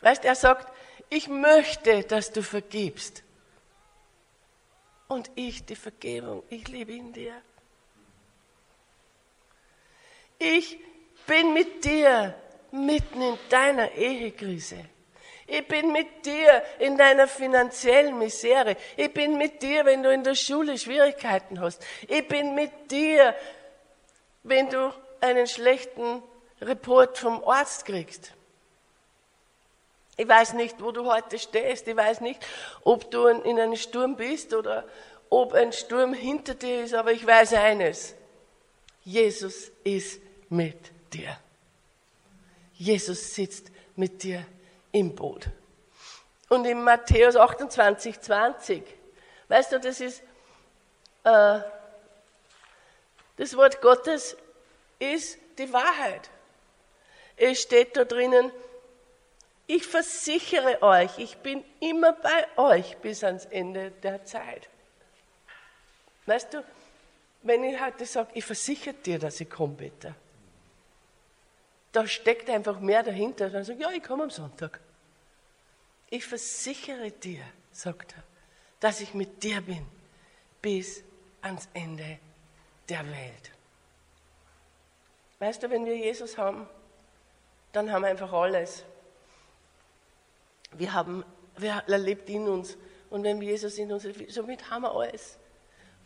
Weißt, 0.00 0.24
er 0.24 0.34
sagt, 0.34 0.72
ich 1.10 1.28
möchte, 1.28 2.02
dass 2.04 2.32
du 2.32 2.42
vergibst. 2.42 3.22
Und 5.08 5.30
ich 5.34 5.64
die 5.64 5.76
Vergebung, 5.76 6.42
ich 6.48 6.66
lebe 6.68 6.92
in 6.92 7.12
dir. 7.12 7.40
Ich 10.38 10.78
bin 11.26 11.52
mit 11.52 11.84
dir 11.84 12.34
mitten 12.72 13.22
in 13.22 13.38
deiner 13.48 13.92
Ehekrise. 13.92 14.84
Ich 15.46 15.66
bin 15.68 15.92
mit 15.92 16.24
dir 16.24 16.62
in 16.78 16.96
deiner 16.96 17.28
finanziellen 17.28 18.18
Misere. 18.18 18.76
Ich 18.96 19.12
bin 19.12 19.36
mit 19.36 19.62
dir, 19.62 19.84
wenn 19.84 20.02
du 20.02 20.10
in 20.10 20.24
der 20.24 20.34
Schule 20.34 20.78
Schwierigkeiten 20.78 21.60
hast. 21.60 21.84
Ich 22.08 22.26
bin 22.26 22.54
mit 22.54 22.90
dir, 22.90 23.34
wenn 24.42 24.70
du 24.70 24.92
einen 25.20 25.46
schlechten 25.46 26.22
Report 26.60 27.18
vom 27.18 27.44
Arzt 27.44 27.84
kriegst. 27.84 28.32
Ich 30.16 30.28
weiß 30.28 30.52
nicht, 30.54 30.80
wo 30.80 30.92
du 30.92 31.10
heute 31.10 31.38
stehst. 31.38 31.88
Ich 31.88 31.96
weiß 31.96 32.20
nicht, 32.20 32.44
ob 32.82 33.10
du 33.10 33.26
in 33.26 33.58
einem 33.58 33.76
Sturm 33.76 34.16
bist 34.16 34.54
oder 34.54 34.84
ob 35.28 35.52
ein 35.52 35.72
Sturm 35.72 36.14
hinter 36.14 36.54
dir 36.54 36.84
ist, 36.84 36.94
aber 36.94 37.12
ich 37.12 37.26
weiß 37.26 37.54
eines. 37.54 38.14
Jesus 39.02 39.70
ist 39.82 40.20
mit 40.48 40.78
dir. 41.12 41.36
Jesus 42.74 43.34
sitzt 43.34 43.70
mit 43.96 44.22
dir 44.22 44.46
im 44.92 45.14
Boot. 45.14 45.48
Und 46.48 46.64
in 46.64 46.82
Matthäus 46.82 47.36
28, 47.36 48.20
20, 48.20 48.82
weißt 49.48 49.72
du, 49.72 49.80
das 49.80 50.00
ist, 50.00 50.22
äh, 51.24 51.60
das 53.36 53.56
Wort 53.56 53.80
Gottes 53.80 54.36
ist 54.98 55.38
die 55.58 55.72
Wahrheit. 55.72 56.30
Es 57.36 57.60
steht 57.60 57.96
da 57.96 58.04
drinnen, 58.04 58.52
ich 59.66 59.86
versichere 59.86 60.82
euch, 60.82 61.18
ich 61.18 61.36
bin 61.38 61.64
immer 61.80 62.12
bei 62.12 62.46
euch 62.56 62.96
bis 62.98 63.24
ans 63.24 63.46
Ende 63.46 63.90
der 63.90 64.24
Zeit. 64.24 64.68
Weißt 66.26 66.54
du, 66.54 66.64
wenn 67.42 67.64
ich 67.64 67.80
heute 67.80 68.06
sage, 68.06 68.30
ich 68.34 68.44
versichere 68.44 68.94
dir, 68.94 69.18
dass 69.18 69.40
ich 69.40 69.48
komme, 69.48 69.74
bitte, 69.74 70.14
da 71.92 72.06
steckt 72.06 72.50
einfach 72.50 72.80
mehr 72.80 73.02
dahinter. 73.02 73.50
Dann 73.50 73.64
sage 73.64 73.78
ich, 73.78 73.84
ja, 73.84 73.90
ich 73.92 74.02
komme 74.02 74.24
am 74.24 74.30
Sonntag. 74.30 74.80
Ich 76.10 76.26
versichere 76.26 77.10
dir, 77.10 77.42
sagt 77.70 78.14
er, 78.16 78.22
dass 78.80 79.00
ich 79.00 79.14
mit 79.14 79.42
dir 79.42 79.60
bin 79.60 79.86
bis 80.60 81.04
ans 81.40 81.68
Ende 81.72 82.18
der 82.88 83.06
Welt. 83.06 83.50
Weißt 85.38 85.62
du, 85.62 85.70
wenn 85.70 85.84
wir 85.84 85.96
Jesus 85.96 86.36
haben, 86.38 86.66
dann 87.72 87.92
haben 87.92 88.02
wir 88.02 88.08
einfach 88.08 88.32
alles. 88.32 88.84
Wir 90.76 90.92
haben, 90.92 91.24
er 91.60 91.98
lebt 91.98 92.28
in 92.28 92.48
uns. 92.48 92.76
Und 93.10 93.22
wenn 93.22 93.40
Jesus 93.40 93.78
in 93.78 93.92
uns 93.92 94.06
somit 94.28 94.70
haben 94.70 94.82
wir 94.82 94.94
alles. 94.94 95.38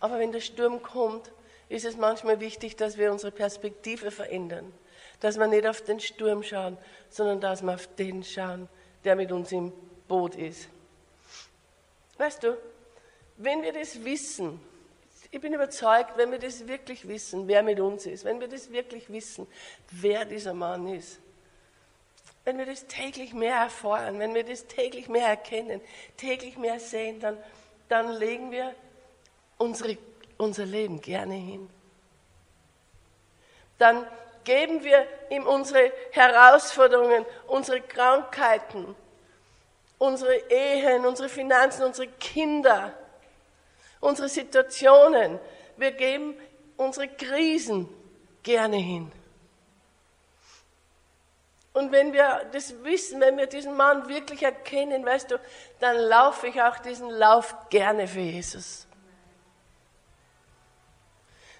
Aber 0.00 0.18
wenn 0.18 0.33
der 0.33 0.40
Sturm 0.40 0.83
kommt, 0.83 1.33
ist 1.68 1.85
es 1.85 1.96
manchmal 1.96 2.40
wichtig, 2.40 2.76
dass 2.76 2.98
wir 2.98 3.12
unsere 3.12 3.33
Perspektive 3.33 4.11
verändern. 4.11 4.72
Dass 5.20 5.38
wir 5.38 5.46
nicht 5.46 5.66
auf 5.66 5.83
den 5.83 6.00
Sturm 6.00 6.42
schauen, 6.42 6.78
sondern 7.11 7.40
dass 7.40 7.62
wir 7.62 7.74
auf 7.74 7.88
den 7.96 8.22
schauen, 8.24 8.68
der 9.04 9.16
mit 9.16 9.33
uns 9.33 9.52
im 9.52 9.72
Boot 10.07 10.35
ist. 10.35 10.68
Weißt 12.16 12.42
du, 12.42 12.57
wenn 13.37 13.62
wir 13.62 13.72
das 13.72 14.04
wissen, 14.04 14.61
ich 15.31 15.40
bin 15.40 15.52
überzeugt, 15.52 16.16
wenn 16.16 16.31
wir 16.31 16.38
das 16.38 16.66
wirklich 16.66 17.07
wissen, 17.07 17.46
wer 17.48 17.62
mit 17.62 17.81
uns 17.81 18.07
ist, 18.07 18.24
wenn 18.24 18.40
wir 18.40 18.48
das 18.48 18.72
wirklich 18.72 19.11
wissen, 19.11 19.46
wer 19.90 20.24
dieser 20.24 20.54
Mann 20.54 20.88
ist, 20.88 21.20
wenn 22.48 22.56
wir 22.56 22.64
das 22.64 22.87
täglich 22.87 23.34
mehr 23.34 23.56
erfahren, 23.56 24.18
wenn 24.20 24.34
wir 24.34 24.42
das 24.42 24.66
täglich 24.66 25.11
mehr 25.11 25.28
erkennen, 25.28 25.82
täglich 26.16 26.56
mehr 26.56 26.80
sehen, 26.80 27.20
dann, 27.20 27.37
dann 27.90 28.11
legen 28.12 28.50
wir 28.50 28.74
unsere, 29.58 29.98
unser 30.38 30.64
Leben 30.64 30.98
gerne 31.02 31.34
hin. 31.34 31.68
Dann 33.76 34.06
geben 34.44 34.82
wir 34.82 35.06
ihm 35.28 35.46
unsere 35.46 35.92
Herausforderungen, 36.12 37.26
unsere 37.48 37.82
Krankheiten, 37.82 38.96
unsere 39.98 40.34
Ehen, 40.48 41.04
unsere 41.04 41.28
Finanzen, 41.28 41.84
unsere 41.84 42.08
Kinder, 42.08 42.94
unsere 44.00 44.30
Situationen. 44.30 45.38
Wir 45.76 45.92
geben 45.92 46.34
unsere 46.78 47.08
Krisen 47.08 47.90
gerne 48.42 48.78
hin. 48.78 49.12
Und 51.78 51.92
wenn 51.92 52.12
wir 52.12 52.44
das 52.50 52.82
wissen, 52.82 53.20
wenn 53.20 53.36
wir 53.38 53.46
diesen 53.46 53.76
Mann 53.76 54.08
wirklich 54.08 54.42
erkennen, 54.42 55.06
weißt 55.06 55.30
du, 55.30 55.38
dann 55.78 55.96
laufe 55.96 56.48
ich 56.48 56.60
auch 56.60 56.76
diesen 56.80 57.08
Lauf 57.08 57.54
gerne 57.70 58.08
für 58.08 58.18
Jesus. 58.18 58.88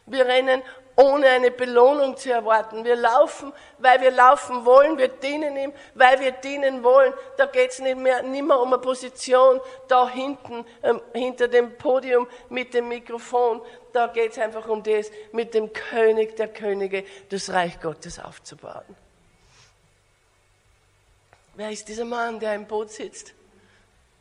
Wir 0.07 0.26
rennen 0.26 0.61
ohne 0.96 1.28
eine 1.28 1.52
Belohnung 1.52 2.16
zu 2.16 2.33
erwarten. 2.33 2.85
Wir 2.85 2.96
laufen, 2.96 3.52
weil 3.78 4.00
wir 4.00 4.11
laufen 4.11 4.64
wollen. 4.64 4.98
Wir 4.98 5.07
dienen 5.07 5.57
ihm, 5.57 5.72
weil 5.94 6.18
wir 6.18 6.33
dienen 6.33 6.83
wollen. 6.83 7.14
Da 7.37 7.46
geht 7.46 7.70
es 7.70 7.78
nicht 7.78 7.96
mehr, 7.96 8.24
nicht 8.24 8.44
mehr 8.44 8.59
um 8.59 8.72
eine 8.72 8.83
Position 8.83 9.61
da 9.87 10.09
hinten, 10.09 10.66
ähm, 10.83 11.00
hinter 11.12 11.46
dem 11.46 11.78
Podium 11.78 12.26
mit 12.48 12.74
dem 12.74 12.88
Mikrofon. 12.88 13.62
Da 13.92 14.09
geht 14.09 14.33
es 14.33 14.38
einfach 14.38 14.66
um 14.66 14.83
das, 14.83 15.12
mit 15.31 15.54
dem 15.54 15.72
König 15.72 16.35
der 16.35 16.48
Könige 16.48 17.04
das 17.28 17.50
Reich 17.50 17.81
Gottes 17.81 18.18
aufzubauen. 18.18 18.96
Wer 21.59 21.73
ist 21.73 21.88
dieser 21.88 22.05
Mann, 22.05 22.38
der 22.38 22.55
im 22.55 22.68
Boot 22.68 22.92
sitzt? 22.92 23.35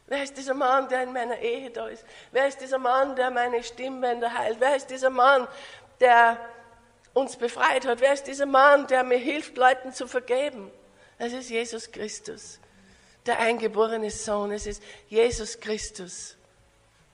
Wer 0.07 0.23
ist 0.23 0.35
dieser 0.35 0.55
Mann, 0.55 0.89
der 0.89 1.03
in 1.03 1.13
meiner 1.13 1.37
Ehe 1.37 1.69
da 1.69 1.87
ist? 1.87 2.03
Wer 2.31 2.47
ist 2.47 2.59
dieser 2.59 2.79
Mann, 2.79 3.15
der 3.15 3.29
meine 3.29 3.63
Stimmbänder 3.63 4.33
heilt? 4.33 4.59
Wer 4.59 4.75
ist 4.75 4.87
dieser 4.87 5.11
Mann, 5.11 5.47
der 5.99 6.39
uns 7.13 7.35
befreit 7.35 7.85
hat? 7.85 8.01
Wer 8.01 8.13
ist 8.13 8.23
dieser 8.23 8.47
Mann, 8.47 8.87
der 8.87 9.03
mir 9.03 9.19
hilft, 9.19 9.55
Leuten 9.55 9.93
zu 9.93 10.07
vergeben? 10.07 10.71
Es 11.19 11.31
ist 11.31 11.51
Jesus 11.51 11.91
Christus, 11.91 12.57
der 13.27 13.37
eingeborene 13.37 14.09
Sohn. 14.09 14.51
Es 14.51 14.65
ist 14.65 14.81
Jesus 15.07 15.59
Christus, 15.59 16.37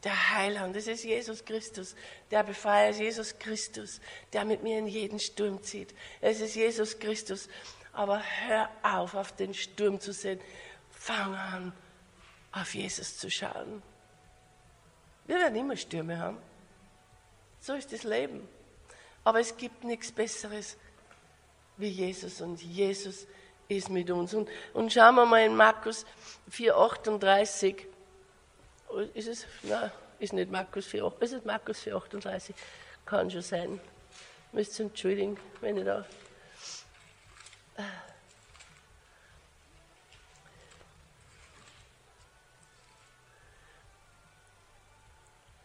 der 0.05 0.37
Heiland. 0.37 0.73
Es 0.77 0.87
ist 0.87 1.03
Jesus 1.03 1.43
Christus, 1.43 1.95
der 2.31 2.43
Befreier. 2.43 2.91
Es 2.91 2.95
ist 2.95 3.01
Jesus 3.01 3.39
Christus, 3.39 3.99
der 4.31 4.45
mit 4.45 4.63
mir 4.63 4.77
in 4.77 4.87
jeden 4.87 5.19
Sturm 5.19 5.61
zieht. 5.63 5.93
Es 6.21 6.39
ist 6.39 6.55
Jesus 6.55 6.97
Christus. 6.97 7.49
Aber 7.93 8.21
hör 8.47 8.69
auf, 8.81 9.15
auf 9.15 9.35
den 9.35 9.53
Sturm 9.53 9.99
zu 9.99 10.11
sehen. 10.11 10.39
Fang 10.91 11.35
an, 11.35 11.73
auf 12.51 12.73
Jesus 12.73 13.17
zu 13.17 13.29
schauen. 13.29 13.81
Wir 15.25 15.37
werden 15.37 15.55
immer 15.55 15.77
Stürme 15.77 16.17
haben. 16.17 16.37
So 17.59 17.73
ist 17.73 17.93
das 17.93 18.03
Leben. 18.03 18.47
Aber 19.23 19.39
es 19.39 19.55
gibt 19.55 19.83
nichts 19.83 20.11
Besseres 20.11 20.77
wie 21.77 21.87
Jesus 21.87 22.41
und 22.41 22.61
Jesus 22.61 23.25
ist 23.67 23.89
mit 23.89 24.09
uns. 24.11 24.33
Und, 24.33 24.49
und 24.73 24.91
schauen 24.91 25.15
wir 25.15 25.25
mal 25.25 25.45
in 25.45 25.55
Markus 25.55 26.05
4,38. 26.51 27.85
Ist 29.13 29.27
es? 29.27 29.45
Nein, 29.63 29.91
ist 30.19 30.33
nicht 30.33 30.51
Markus 30.51 30.87
4,38. 30.87 31.21
Ist 31.21 31.33
es 31.33 31.45
Markus 31.45 31.79
4,38? 31.83 32.53
Kann 33.05 33.31
schon 33.31 33.41
sein. 33.41 33.79
Müsst 34.51 34.77
ihr 34.79 34.85
entschuldigen, 34.85 35.37
wenn 35.61 35.77
ich 35.77 35.85
da. 35.85 36.05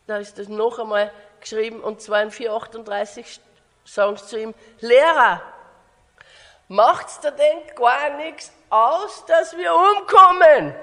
Da 0.06 0.16
ist 0.16 0.38
das 0.38 0.48
noch 0.48 0.78
einmal 0.78 1.12
geschrieben, 1.38 1.82
und 1.82 2.00
zwar 2.00 2.22
in 2.22 2.30
438 2.30 3.40
sagen 3.84 4.16
sie 4.16 4.26
zu 4.26 4.40
ihm, 4.40 4.54
Lehrer, 4.80 5.42
macht's 6.68 7.20
dir 7.20 7.32
denn 7.32 7.74
gar 7.76 8.16
nichts 8.16 8.50
aus, 8.70 9.26
dass 9.26 9.54
wir 9.56 9.74
umkommen? 9.74 10.74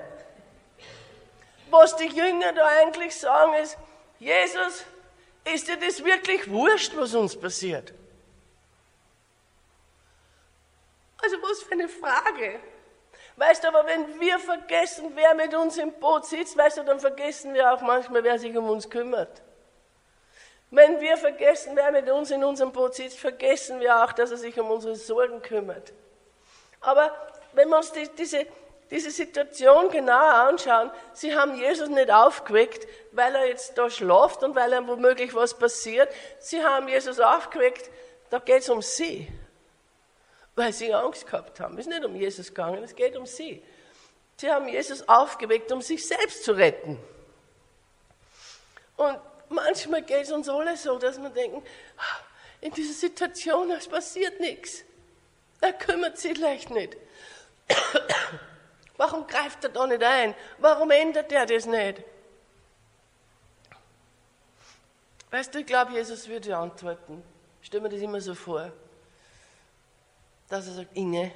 Was 1.71 1.95
die 1.95 2.07
Jünger 2.07 2.53
da 2.53 2.67
eigentlich 2.81 3.15
sagen 3.19 3.55
ist, 3.55 3.77
Jesus, 4.19 4.85
ist 5.43 5.67
dir 5.67 5.77
das 5.77 6.03
wirklich 6.03 6.49
wurscht, 6.49 6.95
was 6.95 7.15
uns 7.15 7.39
passiert? 7.39 7.93
Also 11.25 11.41
was 11.41 11.63
für 11.63 11.71
eine 11.71 11.89
Frage. 11.89 12.59
Weißt 13.37 13.63
du, 13.63 13.67
aber 13.69 13.87
wenn 13.87 14.19
wir 14.19 14.37
vergessen, 14.37 15.11
wer 15.15 15.33
mit 15.33 15.55
uns 15.55 15.77
im 15.77 15.91
Boot 15.93 16.25
sitzt, 16.25 16.55
weißt 16.55 16.77
du, 16.77 16.83
dann 16.83 16.99
vergessen 16.99 17.55
wir 17.55 17.73
auch 17.73 17.81
manchmal, 17.81 18.23
wer 18.23 18.37
sich 18.37 18.55
um 18.55 18.69
uns 18.69 18.89
kümmert. 18.89 19.41
Wenn 20.69 21.01
wir 21.01 21.17
vergessen, 21.17 21.75
wer 21.75 21.91
mit 21.91 22.09
uns 22.11 22.29
in 22.29 22.43
unserem 22.43 22.71
Boot 22.71 22.93
sitzt, 22.93 23.17
vergessen 23.17 23.79
wir 23.79 24.03
auch, 24.03 24.13
dass 24.13 24.29
er 24.29 24.37
sich 24.37 24.59
um 24.59 24.69
unsere 24.69 24.95
Sorgen 24.95 25.41
kümmert. 25.41 25.93
Aber 26.79 27.11
wenn 27.53 27.69
wir 27.69 27.77
uns 27.77 27.91
die, 27.91 28.07
diese, 28.09 28.45
diese 28.91 29.09
Situation 29.09 29.89
genauer 29.89 30.33
anschauen, 30.47 30.91
sie 31.13 31.35
haben 31.35 31.55
Jesus 31.55 31.89
nicht 31.89 32.11
aufgeweckt, 32.11 32.87
weil 33.13 33.33
er 33.33 33.47
jetzt 33.47 33.77
da 33.79 33.89
schlaft 33.89 34.43
und 34.43 34.55
weil 34.55 34.71
er 34.71 34.87
womöglich 34.87 35.33
was 35.33 35.57
passiert. 35.57 36.13
Sie 36.39 36.63
haben 36.63 36.87
Jesus 36.87 37.19
aufgeweckt, 37.19 37.89
da 38.29 38.37
geht 38.37 38.61
es 38.61 38.69
um 38.69 38.83
sie. 38.83 39.27
Weil 40.55 40.71
sie 40.73 40.93
Angst 40.93 41.25
gehabt 41.25 41.59
haben. 41.59 41.77
Es 41.77 41.85
ist 41.85 41.93
nicht 41.93 42.05
um 42.05 42.15
Jesus 42.15 42.47
gegangen, 42.47 42.83
es 42.83 42.95
geht 42.95 43.15
um 43.17 43.25
sie. 43.25 43.61
Sie 44.37 44.49
haben 44.49 44.67
Jesus 44.67 45.07
aufgeweckt, 45.07 45.71
um 45.71 45.81
sich 45.81 46.05
selbst 46.05 46.43
zu 46.43 46.53
retten. 46.53 46.99
Und 48.97 49.19
manchmal 49.49 50.01
geht 50.01 50.23
es 50.23 50.31
uns 50.31 50.49
alle 50.49 50.75
so, 50.77 50.97
dass 50.97 51.21
wir 51.21 51.29
denken, 51.29 51.63
in 52.61 52.71
dieser 52.71 52.93
Situation, 52.93 53.71
es 53.71 53.87
passiert 53.87 54.39
nichts. 54.39 54.83
Er 55.61 55.73
kümmert 55.73 56.17
sich 56.17 56.37
leicht 56.37 56.69
nicht. 56.69 56.97
Warum 58.97 59.27
greift 59.27 59.63
er 59.63 59.69
da 59.69 59.85
nicht 59.87 60.03
ein? 60.03 60.33
Warum 60.57 60.91
ändert 60.91 61.31
er 61.31 61.45
das 61.45 61.65
nicht? 61.65 62.01
Weißt 65.31 65.53
du, 65.53 65.59
ich 65.59 65.65
glaube, 65.65 65.93
Jesus 65.93 66.27
würde 66.27 66.55
antworten. 66.55 67.21
Ich 67.61 67.67
stelle 67.67 67.83
mir 67.83 67.89
das 67.89 67.99
immer 67.99 68.21
so 68.21 68.35
vor. 68.35 68.71
Dass 70.47 70.67
er 70.67 70.73
sagt, 70.73 70.95
Inge, 70.95 71.31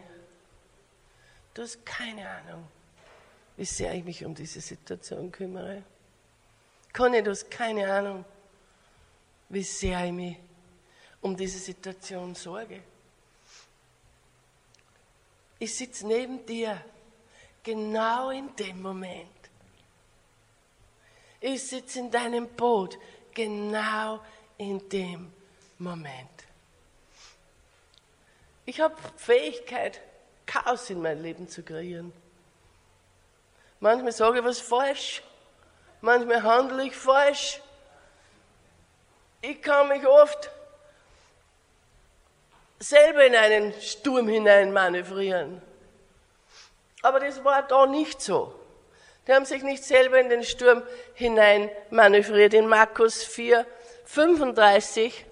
du 1.54 1.62
hast 1.64 1.86
keine 1.86 2.30
Ahnung, 2.30 2.68
wie 3.58 3.66
sehr 3.66 3.94
ich 3.94 4.04
mich 4.04 4.24
um 4.24 4.36
diese 4.36 4.62
Situation 4.62 5.32
kümmere. 5.32 5.84
Conny, 6.94 7.22
du 7.22 7.32
hast 7.32 7.50
keine 7.50 7.92
Ahnung, 7.92 8.26
wie 9.50 9.64
sehr 9.64 10.06
ich 10.06 10.12
mich 10.12 10.38
um 11.22 11.36
diese 11.36 11.60
Situation 11.60 12.36
sorge. 12.36 12.82
Ich 15.58 15.76
sitze 15.76 16.08
neben 16.08 16.46
dir, 16.46 16.82
genau 17.64 18.30
in 18.30 18.56
dem 18.56 18.82
Moment. 18.82 19.28
Ich 21.42 21.64
sitze 21.64 22.00
in 22.00 22.12
deinem 22.12 22.48
Boot, 22.48 22.98
genau 23.34 24.22
in 24.58 24.88
dem 24.90 25.32
Moment. 25.78 26.49
Ich 28.70 28.80
habe 28.80 28.94
Fähigkeit, 29.18 30.00
Chaos 30.46 30.92
in 30.92 31.02
mein 31.02 31.24
Leben 31.24 31.50
zu 31.50 31.64
kreieren. 31.64 32.14
Manchmal 33.80 34.12
sage 34.12 34.38
ich 34.40 34.46
was 34.46 34.60
falsch 34.60 35.24
manchmal 36.02 36.44
handle 36.44 36.84
ich 36.84 36.96
falsch. 36.96 37.62
Ich 39.42 39.60
kann 39.60 39.88
mich 39.88 40.06
oft 40.06 40.52
selber 42.78 43.26
in 43.26 43.36
einen 43.36 43.74
Sturm 43.82 44.28
hinein 44.28 44.72
manövrieren. 44.72 45.64
Aber 47.02 47.20
das 47.20 47.44
war 47.44 47.64
da 47.64 47.88
nicht 47.88 48.22
so. 48.22 48.54
Die 49.26 49.34
haben 49.34 49.46
sich 49.46 49.64
nicht 49.64 49.84
selber 49.84 50.20
in 50.20 50.30
den 50.30 50.44
Sturm 50.44 50.84
hinein 51.16 51.72
manövriert. 51.90 52.54
In 52.54 52.68
Markus 52.68 53.24
4, 53.24 53.66
35 54.06 55.26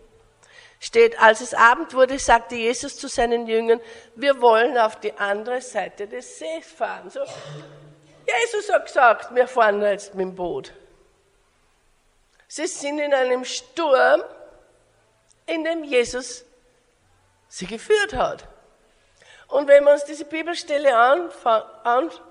steht, 0.80 1.20
als 1.20 1.42
es 1.42 1.54
Abend 1.54 1.94
wurde, 1.94 2.20
sagte 2.20 2.56
Jesus 2.56 2.98
zu 2.98 3.08
seinen 3.08 3.48
Jüngern, 3.48 3.82
wir 4.16 4.42
wollen 4.42 4.78
auf 4.78 5.00
die 5.00 5.18
andere 5.18 5.62
Seite 5.62 6.08
des 6.08 6.38
Sees 6.38 6.66
fahren. 6.66 7.10
So, 7.10 7.22
Jesus 7.22 8.72
hat 8.72 8.86
gesagt, 8.86 9.34
wir 9.34 9.48
fahren 9.48 9.82
jetzt 9.82 10.14
mit 10.14 10.26
dem 10.26 10.36
Boot. 10.36 10.74
Sie 12.48 12.68
sind 12.68 13.00
in 13.00 13.14
einem 13.14 13.44
Sturm, 13.44 14.24
in 15.46 15.64
dem 15.64 15.84
Jesus 15.84 16.46
sie 17.50 17.66
geführt 17.66 18.14
hat. 18.14 18.48
Und 19.48 19.68
wenn 19.68 19.84
man 19.84 19.94
uns 19.94 20.04
diese 20.04 20.26
Bibelstelle 20.26 20.96
anschaut, 21.84 22.22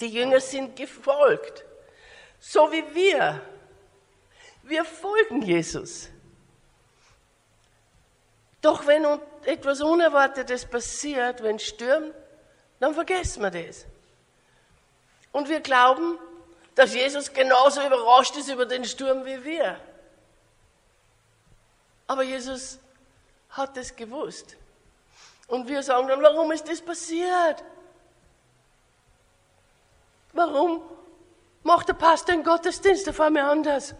die 0.00 0.08
Jünger 0.08 0.40
sind 0.40 0.74
gefolgt, 0.74 1.64
so 2.40 2.72
wie 2.72 2.94
wir. 2.94 3.40
Wir 4.72 4.86
folgen 4.86 5.42
Jesus. 5.42 6.08
Doch 8.62 8.86
wenn 8.86 9.04
etwas 9.44 9.82
Unerwartetes 9.82 10.64
passiert, 10.64 11.42
wenn 11.42 11.58
stürmt, 11.58 12.14
dann 12.80 12.94
vergessen 12.94 13.42
wir 13.42 13.50
das. 13.50 13.84
Und 15.30 15.50
wir 15.50 15.60
glauben, 15.60 16.18
dass 16.74 16.94
Jesus 16.94 17.34
genauso 17.34 17.86
überrascht 17.86 18.34
ist 18.38 18.48
über 18.48 18.64
den 18.64 18.86
Sturm 18.86 19.26
wie 19.26 19.44
wir. 19.44 19.78
Aber 22.06 22.22
Jesus 22.22 22.78
hat 23.50 23.76
es 23.76 23.94
gewusst. 23.94 24.56
Und 25.48 25.68
wir 25.68 25.82
sagen 25.82 26.08
dann, 26.08 26.22
warum 26.22 26.50
ist 26.50 26.66
das 26.66 26.80
passiert? 26.80 27.62
Warum 30.32 30.80
macht 31.62 31.88
der 31.88 31.94
Pastor 31.94 32.34
den 32.34 32.42
Gottesdienst 32.42 33.06
auf 33.10 33.20
einmal 33.20 33.50
anders? 33.50 33.94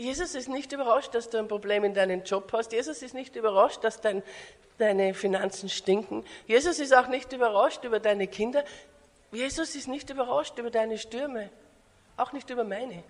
Jesus 0.00 0.34
ist 0.34 0.48
nicht 0.48 0.72
überrascht, 0.72 1.14
dass 1.14 1.28
du 1.28 1.36
ein 1.36 1.46
Problem 1.46 1.84
in 1.84 1.92
deinem 1.92 2.24
Job 2.24 2.50
hast. 2.54 2.72
Jesus 2.72 3.02
ist 3.02 3.12
nicht 3.12 3.36
überrascht, 3.36 3.84
dass 3.84 4.00
dein, 4.00 4.22
deine 4.78 5.12
Finanzen 5.12 5.68
stinken. 5.68 6.24
Jesus 6.46 6.78
ist 6.78 6.94
auch 6.94 7.08
nicht 7.08 7.30
überrascht 7.34 7.84
über 7.84 8.00
deine 8.00 8.26
Kinder. 8.26 8.64
Jesus 9.30 9.74
ist 9.74 9.88
nicht 9.88 10.08
überrascht 10.08 10.56
über 10.58 10.70
deine 10.70 10.96
Stürme. 10.96 11.50
Auch 12.16 12.32
nicht 12.32 12.48
über 12.48 12.64
meine. 12.64 13.04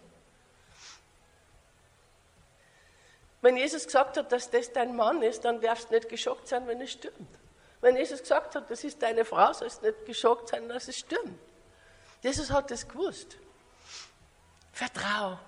Wenn 3.40 3.56
Jesus 3.56 3.84
gesagt 3.84 4.16
hat, 4.16 4.32
dass 4.32 4.50
das 4.50 4.72
dein 4.72 4.96
Mann 4.96 5.22
ist, 5.22 5.44
dann 5.44 5.60
darfst 5.60 5.90
du 5.90 5.94
nicht 5.94 6.08
geschockt 6.08 6.48
sein, 6.48 6.66
wenn 6.66 6.80
es 6.80 6.90
stürmt. 6.90 7.38
Wenn 7.80 7.96
Jesus 7.96 8.20
gesagt 8.20 8.56
hat, 8.56 8.68
das 8.68 8.82
ist 8.82 9.00
deine 9.00 9.24
Frau, 9.24 9.52
sollst 9.52 9.82
du 9.82 9.86
nicht 9.86 10.06
geschockt 10.06 10.48
sein, 10.48 10.68
dass 10.68 10.88
es 10.88 10.98
stürmt. 10.98 11.38
Jesus 12.20 12.50
hat 12.50 12.68
es 12.72 12.86
gewusst. 12.88 13.38
Vertrau. 14.72 15.38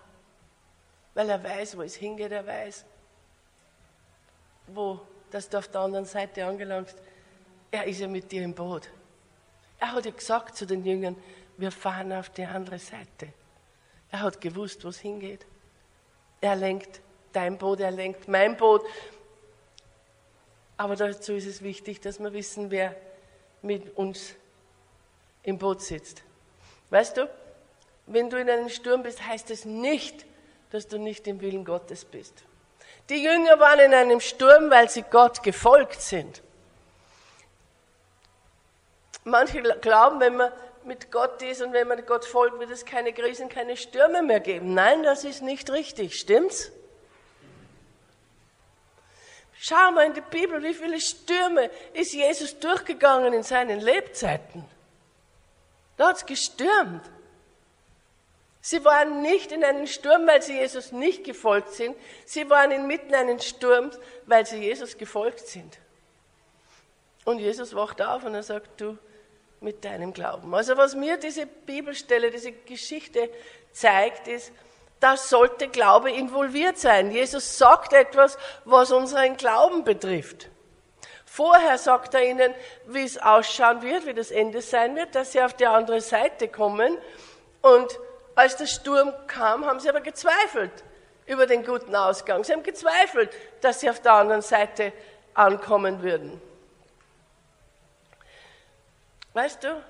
Weil 1.15 1.29
er 1.29 1.43
weiß, 1.43 1.77
wo 1.77 1.83
es 1.83 1.95
hingeht, 1.95 2.33
er 2.33 2.47
weiß, 2.47 2.85
wo, 4.69 5.01
dass 5.31 5.49
du 5.49 5.59
auf 5.59 5.69
der 5.69 5.83
anderen 5.83 6.07
Seite 6.07 6.45
angelangst. 6.45 6.97
Er 7.71 7.85
ist 7.85 8.01
ja 8.01 8.09
mit 8.09 8.31
dir 8.31 8.43
im 8.43 8.55
Boot. 8.55 8.89
Er 9.79 9.93
hat 9.93 10.05
ja 10.05 10.11
gesagt 10.11 10.57
zu 10.57 10.67
den 10.67 10.85
Jüngern, 10.85 11.17
wir 11.57 11.71
fahren 11.71 12.13
auf 12.13 12.31
die 12.31 12.45
andere 12.45 12.79
Seite. 12.79 13.33
Er 14.11 14.21
hat 14.21 14.41
gewusst, 14.41 14.85
wo 14.85 14.89
es 14.89 15.01
hingeht. 15.01 15.47
Er 16.41 16.57
lenkt 16.57 17.01
dein 17.33 17.59
Boot, 17.59 17.81
er 17.81 17.91
lenkt 17.91 18.29
mein 18.29 18.57
Boot. 18.57 18.83
Aber 20.77 20.97
dazu 20.97 21.33
ist 21.33 21.47
es 21.47 21.63
wichtig, 21.63 22.01
dass 22.01 22.19
wir 22.19 22.33
wissen, 22.33 22.71
wer 22.71 22.95
mit 23.63 23.97
uns 23.97 24.35
im 25.43 25.59
Boot 25.59 25.83
sitzt. 25.83 26.23
Weißt 26.91 27.17
du, 27.17 27.29
wenn 28.07 28.29
du 28.29 28.37
in 28.37 28.51
einem 28.51 28.69
Sturm 28.69 29.03
bist, 29.03 29.27
heißt 29.27 29.51
es 29.51 29.65
nicht, 29.65 30.27
dass 30.73 30.89
du 30.89 30.99
nicht 30.99 31.27
im 31.27 31.41
Willen 31.43 31.65
Gottes 31.65 32.05
bist. 32.05 32.33
Die 33.11 33.23
Jünger 33.23 33.61
waren 33.61 33.79
in 33.81 33.95
einem 33.95 34.21
Sturm, 34.21 34.71
weil 34.71 34.89
sie 34.89 35.03
Gott 35.03 35.43
gefolgt 35.43 36.01
sind. 36.01 36.43
Manche 39.25 39.61
glauben, 39.63 40.19
wenn 40.21 40.37
man 40.37 40.51
mit 40.85 41.13
Gott 41.13 41.43
ist 41.43 41.63
und 41.63 41.75
wenn 41.75 41.87
man 41.87 42.05
Gott 42.07 42.25
folgt, 42.25 42.59
wird 42.59 42.71
es 42.71 42.85
keine 42.85 43.13
Krisen, 43.13 43.49
keine 43.49 43.77
Stürme 43.77 44.23
mehr 44.23 44.41
geben. 44.41 44.75
Nein, 44.75 45.03
das 45.03 45.25
ist 45.25 45.43
nicht 45.43 45.71
richtig. 45.71 46.19
Stimmt's? 46.19 46.73
Schau 49.59 49.93
mal 49.93 50.07
in 50.07 50.15
die 50.15 50.23
Bibel, 50.23 50.61
wie 50.63 50.75
viele 50.75 51.01
Stürme 51.01 51.71
ist 51.93 52.15
Jesus 52.15 52.59
durchgegangen 52.59 53.33
in 53.33 53.43
seinen 53.43 53.79
Lebzeiten. 53.79 54.65
Da 55.99 56.09
hat 56.09 56.17
es 56.17 56.27
gestürmt. 56.27 57.03
Sie 58.65 58.85
waren 58.85 59.23
nicht 59.23 59.51
in 59.51 59.65
einem 59.65 59.89
Sturm, 59.89 60.25
weil 60.29 60.41
sie 60.41 60.57
Jesus 60.57 60.93
nicht 60.93 61.25
gefolgt 61.25 61.73
sind. 61.73 61.97
Sie 62.25 62.49
waren 62.49 62.71
inmitten 62.71 63.13
eines 63.13 63.45
Sturms, 63.45 63.99
weil 64.27 64.47
sie 64.47 64.59
Jesus 64.59 64.97
gefolgt 64.97 65.49
sind. 65.49 65.79
Und 67.25 67.41
Jesus 67.41 67.75
wacht 67.75 68.01
auf 68.01 68.23
und 68.23 68.37
er 68.37 68.45
sagt, 68.45 68.81
du 68.81 68.97
mit 69.61 69.85
deinem 69.85 70.13
Glauben. 70.13 70.55
Also 70.55 70.77
was 70.77 70.95
mir 70.95 71.17
diese 71.17 71.47
Bibelstelle, 71.47 72.31
diese 72.31 72.53
Geschichte 72.53 73.31
zeigt, 73.73 74.29
ist, 74.29 74.53
da 75.01 75.17
sollte 75.17 75.67
Glaube 75.67 76.13
involviert 76.13 76.79
sein. 76.79 77.11
Jesus 77.11 77.59
sagt 77.59 77.93
etwas, 77.93 78.39
was 78.65 78.93
unseren 78.93 79.37
Glauben 79.37 79.83
betrifft. 79.83 80.49
Vorher 81.27 81.79
sagt 81.79 82.15
er 82.15 82.25
ihnen, 82.25 82.55
wie 82.87 83.03
es 83.03 83.19
ausschauen 83.19 83.83
wird, 83.83 84.07
wie 84.07 84.15
das 84.15 84.31
Ende 84.31 84.63
sein 84.63 84.95
wird, 84.95 85.17
dass 85.17 85.33
sie 85.33 85.43
auf 85.43 85.55
die 85.55 85.67
andere 85.67 86.01
Seite 86.01 86.47
kommen. 86.47 86.97
Und 87.63 87.99
als 88.35 88.57
der 88.57 88.67
Sturm 88.67 89.13
kam, 89.27 89.65
haben 89.65 89.81
sie 89.81 89.89
aber 89.89 90.01
gezweifelt 90.01 90.85
über 91.27 91.47
den 91.47 91.65
guten 91.65 91.95
Ausgang. 91.95 92.45
Sie 92.45 92.53
haben 92.53 92.63
gezweifelt, 92.63 93.31
dass 93.61 93.81
sie 93.81 93.91
auf 93.91 94.01
der 94.01 94.13
anderen 94.13 94.43
Seite 94.43 94.93
ankommen 95.35 96.03
würden. 96.03 96.41
Weißt 99.33 99.65
du, 99.65 99.83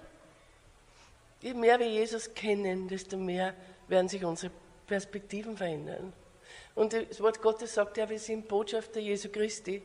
je 1.41 1.55
mehr 1.55 1.79
wir 1.79 1.89
Jesus 1.89 2.33
kennen, 2.35 2.89
desto 2.89 3.17
mehr 3.17 3.55
werden 3.89 4.09
sich 4.09 4.25
unsere 4.25 4.53
Perspektiven 4.87 5.57
verändern. 5.57 6.13
Und 6.75 6.93
das 6.93 7.21
Wort 7.21 7.43
Gottes 7.43 7.75
sagt 7.75 7.97
ja, 7.97 8.09
wir 8.09 8.19
sind 8.19 8.49
Botschafter 8.49 9.01
Jesu 9.01 9.29
Christi. 9.29 9.83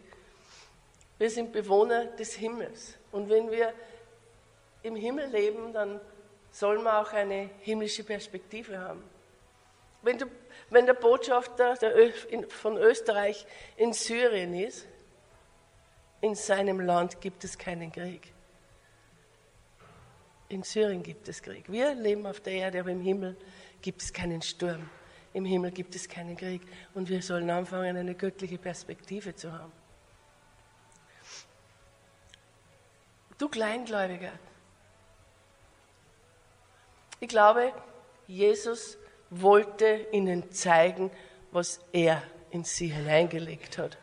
Wir 1.17 1.29
sind 1.29 1.51
Bewohner 1.51 2.05
des 2.05 2.33
Himmels. 2.35 2.95
Und 3.11 3.29
wenn 3.29 3.49
wir 3.49 3.73
im 4.83 4.95
Himmel 4.95 5.27
leben, 5.27 5.73
dann 5.73 5.99
sollen 6.57 6.83
wir 6.83 6.99
auch 6.99 7.13
eine 7.13 7.51
himmlische 7.59 8.03
Perspektive 8.03 8.79
haben. 8.79 9.03
Wenn, 10.01 10.17
du, 10.17 10.25
wenn 10.71 10.87
der 10.87 10.95
Botschafter 10.95 11.75
der 11.75 12.11
von 12.49 12.77
Österreich 12.77 13.45
in 13.75 13.93
Syrien 13.93 14.55
ist, 14.55 14.87
in 16.19 16.33
seinem 16.33 16.79
Land 16.79 17.21
gibt 17.21 17.43
es 17.43 17.59
keinen 17.59 17.91
Krieg. 17.91 18.33
In 20.49 20.63
Syrien 20.63 21.03
gibt 21.03 21.27
es 21.29 21.43
Krieg. 21.43 21.71
Wir 21.71 21.93
leben 21.93 22.25
auf 22.25 22.39
der 22.39 22.53
Erde, 22.53 22.79
aber 22.79 22.89
im 22.89 23.01
Himmel 23.01 23.37
gibt 23.81 24.01
es 24.01 24.11
keinen 24.11 24.41
Sturm. 24.41 24.89
Im 25.33 25.45
Himmel 25.45 25.69
gibt 25.69 25.93
es 25.93 26.09
keinen 26.09 26.35
Krieg. 26.35 26.63
Und 26.95 27.07
wir 27.07 27.21
sollen 27.21 27.51
anfangen, 27.51 27.97
eine 27.97 28.15
göttliche 28.15 28.57
Perspektive 28.57 29.35
zu 29.35 29.53
haben. 29.53 29.71
Du 33.37 33.47
Kleingläubiger, 33.47 34.31
ich 37.19 37.27
glaube, 37.27 37.73
Jesus 38.27 38.97
wollte 39.29 40.07
ihnen 40.11 40.51
zeigen, 40.51 41.11
was 41.51 41.79
er 41.91 42.21
in 42.51 42.63
sie 42.63 42.87
hineingelegt 42.87 43.77
hat. 43.77 43.97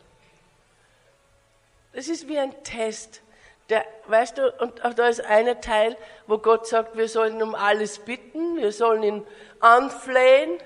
Es 1.93 2.09
ist 2.09 2.27
wie 2.27 2.37
ein 2.37 2.63
Test. 2.63 3.21
Der, 3.69 3.85
weißt 4.07 4.37
du, 4.37 4.51
und 4.59 4.85
auch 4.85 4.93
da 4.93 5.07
ist 5.07 5.21
einer 5.21 5.59
Teil, 5.59 5.97
wo 6.27 6.37
Gott 6.37 6.67
sagt, 6.67 6.97
wir 6.97 7.07
sollen 7.07 7.41
um 7.41 7.55
alles 7.55 7.99
bitten, 7.99 8.57
wir 8.57 8.71
sollen 8.71 9.01
ihn 9.01 9.27
anflehen, 9.59 10.59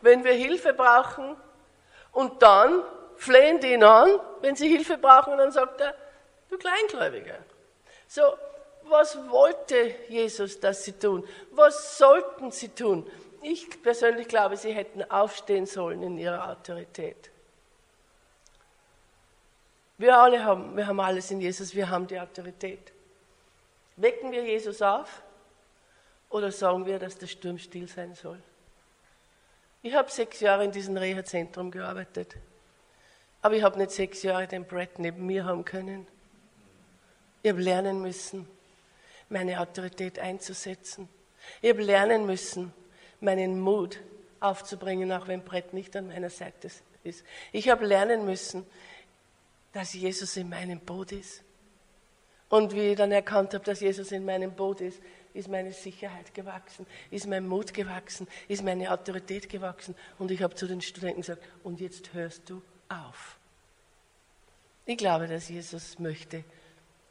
wenn 0.00 0.24
wir 0.24 0.32
Hilfe 0.32 0.72
brauchen. 0.72 1.36
Und 2.12 2.42
dann 2.42 2.82
flehen 3.16 3.60
die 3.60 3.72
ihn 3.72 3.84
an, 3.84 4.08
wenn 4.40 4.56
sie 4.56 4.68
Hilfe 4.68 4.96
brauchen, 4.96 5.32
und 5.32 5.38
dann 5.38 5.52
sagt 5.52 5.80
er, 5.80 5.94
du 6.48 6.56
Kleingläubiger. 6.56 7.38
So, 8.06 8.22
was 8.90 9.16
wollte 9.28 9.94
Jesus, 10.08 10.60
dass 10.60 10.84
sie 10.84 10.92
tun? 10.92 11.26
Was 11.52 11.98
sollten 11.98 12.50
sie 12.50 12.68
tun? 12.68 13.08
Ich 13.42 13.82
persönlich 13.82 14.28
glaube, 14.28 14.56
sie 14.56 14.72
hätten 14.72 15.02
aufstehen 15.10 15.66
sollen 15.66 16.02
in 16.02 16.18
ihrer 16.18 16.50
Autorität. 16.50 17.30
Wir 19.96 20.16
alle 20.16 20.44
haben, 20.44 20.76
wir 20.76 20.86
haben 20.86 21.00
alles 21.00 21.30
in 21.30 21.40
Jesus, 21.40 21.74
wir 21.74 21.88
haben 21.88 22.06
die 22.06 22.18
Autorität. 22.18 22.92
Wecken 23.96 24.30
wir 24.30 24.44
Jesus 24.44 24.80
auf 24.80 25.22
oder 26.30 26.52
sagen 26.52 26.86
wir, 26.86 26.98
dass 26.98 27.18
der 27.18 27.26
Sturm 27.26 27.58
still 27.58 27.88
sein 27.88 28.14
soll? 28.14 28.40
Ich 29.82 29.94
habe 29.94 30.10
sechs 30.10 30.40
Jahre 30.40 30.64
in 30.64 30.72
diesem 30.72 30.96
Reha-Zentrum 30.96 31.70
gearbeitet, 31.70 32.36
aber 33.42 33.54
ich 33.54 33.62
habe 33.62 33.78
nicht 33.78 33.90
sechs 33.90 34.22
Jahre 34.22 34.46
den 34.46 34.64
Brett 34.64 34.98
neben 34.98 35.26
mir 35.26 35.44
haben 35.44 35.64
können. 35.64 36.06
Ich 37.42 37.50
habe 37.50 37.60
lernen 37.60 38.00
müssen, 38.00 38.48
meine 39.28 39.60
Autorität 39.60 40.18
einzusetzen. 40.18 41.08
Ich 41.62 41.70
habe 41.70 41.82
lernen 41.82 42.26
müssen, 42.26 42.72
meinen 43.20 43.60
Mut 43.60 44.00
aufzubringen, 44.40 45.12
auch 45.12 45.28
wenn 45.28 45.44
Brett 45.44 45.72
nicht 45.72 45.96
an 45.96 46.08
meiner 46.08 46.30
Seite 46.30 46.70
ist. 47.04 47.24
Ich 47.52 47.68
habe 47.68 47.86
lernen 47.86 48.24
müssen, 48.24 48.66
dass 49.72 49.92
Jesus 49.92 50.36
in 50.36 50.48
meinem 50.48 50.80
Boot 50.80 51.12
ist. 51.12 51.42
Und 52.48 52.74
wie 52.74 52.92
ich 52.92 52.96
dann 52.96 53.12
erkannt 53.12 53.52
habe, 53.54 53.64
dass 53.64 53.80
Jesus 53.80 54.10
in 54.12 54.24
meinem 54.24 54.52
Boot 54.52 54.80
ist, 54.80 55.00
ist 55.34 55.48
meine 55.48 55.72
Sicherheit 55.72 56.32
gewachsen, 56.34 56.86
ist 57.10 57.26
mein 57.26 57.46
Mut 57.46 57.74
gewachsen, 57.74 58.26
ist 58.48 58.64
meine 58.64 58.90
Autorität 58.90 59.48
gewachsen. 59.48 59.94
Und 60.18 60.30
ich 60.30 60.42
habe 60.42 60.54
zu 60.54 60.66
den 60.66 60.80
Studenten 60.80 61.20
gesagt, 61.20 61.44
und 61.62 61.80
jetzt 61.80 62.14
hörst 62.14 62.48
du 62.48 62.62
auf. 62.88 63.38
Ich 64.86 64.96
glaube, 64.96 65.26
dass 65.26 65.50
Jesus 65.50 65.98
möchte, 65.98 66.44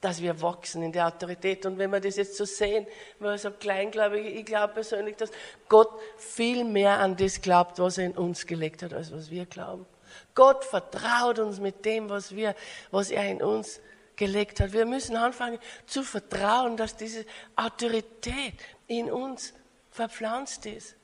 dass 0.01 0.21
wir 0.21 0.41
wachsen 0.41 0.83
in 0.83 0.91
der 0.91 1.07
Autorität. 1.07 1.65
Und 1.65 1.77
wenn 1.77 1.91
wir 1.91 1.99
das 1.99 2.17
jetzt 2.17 2.38
so 2.38 2.45
sehen, 2.45 2.86
wenn 3.19 3.31
wir 3.31 3.38
so 3.38 3.51
klein 3.51 3.91
glaube 3.91 4.19
ich, 4.19 4.36
ich 4.36 4.45
glaube 4.45 4.75
persönlich, 4.75 5.15
dass 5.15 5.31
Gott 5.67 5.89
viel 6.17 6.63
mehr 6.63 6.99
an 6.99 7.15
das 7.15 7.41
glaubt, 7.41 7.79
was 7.79 7.97
er 7.97 8.05
in 8.05 8.17
uns 8.17 8.45
gelegt 8.45 8.83
hat, 8.83 8.93
als 8.93 9.12
was 9.12 9.31
wir 9.31 9.45
glauben. 9.45 9.86
Gott 10.36 10.63
vertraut 10.63 11.39
uns 11.39 11.60
mit 11.60 11.83
dem, 11.86 12.10
was, 12.10 12.36
wir, 12.36 12.55
was 12.91 13.10
er 13.10 13.27
in 13.29 13.41
uns 13.41 13.81
gelegt 14.15 14.60
hat. 14.60 14.73
Wir 14.73 14.86
müssen 14.86 15.15
anfangen 15.15 15.60
zu 15.86 16.03
vertrauen, 16.03 16.77
dass 16.77 16.95
diese 16.95 17.25
Autorität 17.55 18.53
in 18.88 19.12
uns 19.12 19.53
verpflanzt 19.89 20.65
ist. 20.65 20.95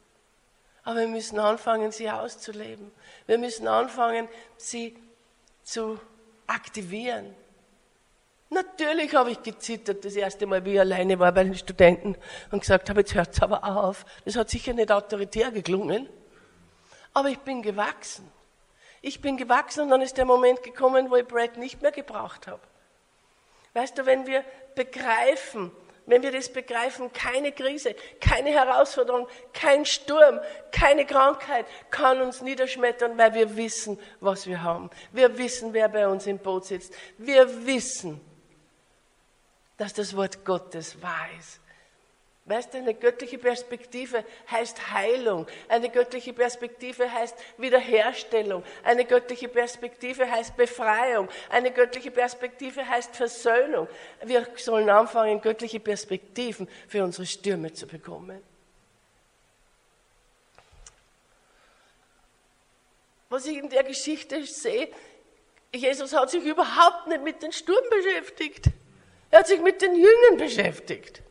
Aber 0.84 1.00
wir 1.00 1.08
müssen 1.08 1.40
anfangen, 1.40 1.92
sie 1.92 2.10
auszuleben. 2.10 2.92
Wir 3.26 3.38
müssen 3.38 3.68
anfangen, 3.68 4.28
sie 4.58 4.98
zu 5.64 6.00
aktivieren. 6.46 7.34
Natürlich 8.54 9.16
habe 9.16 9.32
ich 9.32 9.42
gezittert 9.42 10.06
das 10.06 10.16
erste 10.16 10.46
Mal, 10.46 10.64
wie 10.64 10.74
ich 10.74 10.80
alleine 10.80 11.18
war 11.18 11.32
bei 11.32 11.44
den 11.44 11.56
Studenten 11.56 12.16
und 12.52 12.60
gesagt 12.60 12.90
habe, 12.90 13.00
jetzt 13.00 13.16
hört 13.16 13.34
es 13.34 13.42
aber 13.42 13.64
auf. 13.64 14.06
Das 14.26 14.36
hat 14.36 14.50
sicher 14.50 14.74
nicht 14.74 14.92
autoritär 14.92 15.50
geklungen. 15.52 16.08
Aber 17.14 17.30
ich 17.30 17.40
bin 17.40 17.62
gewachsen. 17.62 18.32
Ich 19.02 19.22
bin 19.22 19.38
gewachsen 19.38 19.82
und 19.82 19.90
dann 19.90 20.02
ist 20.02 20.18
der 20.18 20.26
Moment 20.26 20.62
gekommen, 20.62 21.10
wo 21.10 21.16
ich 21.16 21.26
Brad 21.26 21.58
nicht 21.58 21.82
mehr 21.82 21.92
gebraucht 21.92 22.48
habe. 22.48 22.62
Weißt 23.74 23.98
du, 23.98 24.06
wenn 24.06 24.28
wir 24.28 24.44
begreifen, 24.76 25.72
wenn 26.06 26.22
wir 26.22 26.32
das 26.32 26.50
begreifen, 26.50 27.12
keine 27.12 27.52
Krise, 27.52 27.96
keine 28.22 28.50
Herausforderung, 28.50 29.28
kein 29.52 29.86
Sturm, 29.86 30.40
keine 30.72 31.06
Krankheit 31.06 31.66
kann 31.90 32.22
uns 32.22 32.42
niederschmettern, 32.42 33.18
weil 33.18 33.34
wir 33.34 33.58
wissen, 33.58 34.00
was 34.20 34.46
wir 34.46 34.62
haben. 34.62 34.90
Wir 35.12 35.38
wissen, 35.38 35.74
wer 35.74 35.90
bei 35.90 36.08
uns 36.08 36.28
im 36.28 36.38
Boot 36.38 36.66
sitzt. 36.66 36.94
Wir 37.18 37.66
wissen, 37.66 38.22
dass 39.78 39.94
das 39.94 40.16
Wort 40.16 40.46
Gottes 40.46 41.02
wahr 41.02 41.28
ist. 41.40 41.60
Weißt 42.46 42.74
du, 42.74 42.80
eine 42.80 42.94
göttliche 42.94 43.38
Perspektive 43.38 44.26
heißt 44.52 44.92
Heilung. 44.92 45.48
Eine 45.70 45.90
göttliche 45.90 46.34
Perspektive 46.34 47.10
heißt 47.10 47.38
Wiederherstellung. 47.58 48.66
Eine 48.84 49.06
göttliche 49.06 49.48
Perspektive 49.48 50.30
heißt 50.30 50.58
Befreiung. 50.58 51.30
Eine 51.50 51.72
göttliche 51.72 52.12
Perspektive 52.12 52.86
heißt 52.86 53.16
Versöhnung. 53.16 53.88
Wir 54.26 54.46
sollen 54.58 54.90
anfangen, 54.90 55.40
göttliche 55.40 55.80
Perspektiven 55.80 56.68
für 56.90 57.06
unsere 57.06 57.26
Stürme 57.26 57.72
zu 57.72 57.88
bekommen. 57.88 58.44
Was 63.30 63.46
ich 63.46 63.58
in 63.58 63.70
der 63.70 63.86
Geschichte 63.86 64.46
sehe, 64.46 64.90
Jesus 65.74 66.14
hat 66.14 66.30
sich 66.30 66.44
überhaupt 66.44 67.08
nicht 67.08 67.24
mit 67.24 67.42
den 67.42 67.54
Sturm 67.54 67.84
beschäftigt. 67.90 68.66
Er 69.34 69.40
hat 69.40 69.48
sich 69.48 69.62
mit 69.62 69.82
den 69.82 69.96
Jüngern 69.96 70.38
beschäftigt. 70.38 71.24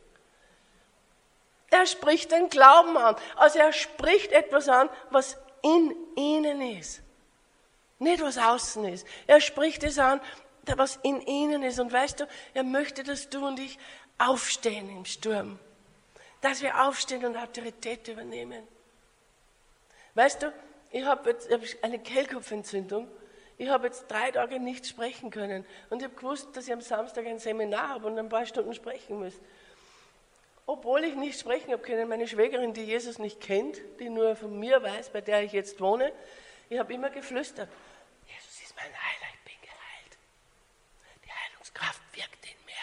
Er 1.69 1.85
spricht 1.85 2.33
den 2.33 2.49
Glauben 2.49 2.97
an. 2.97 3.15
Also 3.37 3.59
er 3.59 3.71
spricht 3.71 4.33
etwas 4.33 4.67
an, 4.67 4.89
was 5.09 5.37
in 5.61 5.95
ihnen 6.17 6.59
ist. 6.77 7.01
Nicht 7.99 8.21
was 8.21 8.37
außen 8.37 8.83
ist. 8.89 9.07
Er 9.25 9.39
spricht 9.39 9.83
es 9.83 9.99
an, 9.99 10.19
was 10.75 10.99
in 11.03 11.21
ihnen 11.21 11.63
ist. 11.63 11.79
Und 11.79 11.93
weißt 11.93 12.19
du, 12.19 12.27
er 12.53 12.63
möchte, 12.63 13.03
dass 13.03 13.29
du 13.29 13.47
und 13.47 13.57
ich 13.57 13.79
aufstehen 14.17 14.89
im 14.89 15.05
Sturm. 15.05 15.57
Dass 16.41 16.61
wir 16.61 16.83
aufstehen 16.83 17.23
und 17.23 17.37
Autorität 17.37 18.05
übernehmen. 18.09 18.67
Weißt 20.13 20.41
du, 20.41 20.51
ich 20.91 21.05
habe 21.05 21.29
jetzt 21.29 21.49
eine 21.81 21.99
Kehlkopfentzündung. 21.99 23.07
Ich 23.57 23.69
habe 23.69 23.87
jetzt 23.87 24.09
drei 24.09 24.31
Tage 24.31 24.59
nicht 24.59 24.87
sprechen 24.87 25.29
können. 25.29 25.65
Und 25.89 25.99
ich 25.99 26.05
habe 26.05 26.15
gewusst, 26.15 26.55
dass 26.55 26.67
ich 26.67 26.73
am 26.73 26.81
Samstag 26.81 27.25
ein 27.25 27.39
Seminar 27.39 27.89
habe 27.89 28.07
und 28.07 28.17
ein 28.17 28.29
paar 28.29 28.45
Stunden 28.45 28.73
sprechen 28.73 29.19
muss. 29.19 29.33
Obwohl 30.65 31.03
ich 31.03 31.15
nicht 31.15 31.39
sprechen 31.39 31.71
habe 31.71 31.83
können, 31.83 32.07
meine 32.07 32.27
Schwägerin, 32.27 32.73
die 32.73 32.83
Jesus 32.83 33.19
nicht 33.19 33.41
kennt, 33.41 33.81
die 33.99 34.09
nur 34.09 34.35
von 34.35 34.57
mir 34.57 34.81
weiß, 34.81 35.09
bei 35.09 35.21
der 35.21 35.43
ich 35.43 35.51
jetzt 35.51 35.79
wohne, 35.81 36.11
ich 36.69 36.79
habe 36.79 36.93
immer 36.93 37.09
geflüstert, 37.09 37.69
Jesus 38.25 38.61
ist 38.63 38.75
mein 38.75 38.85
Heiler, 38.85 39.27
ich 39.33 39.51
bin 39.51 39.61
geheilt. 39.61 40.17
Die 41.25 41.31
Heilungskraft 41.31 42.01
wirkt 42.13 42.45
in 42.45 42.65
mir. 42.65 42.73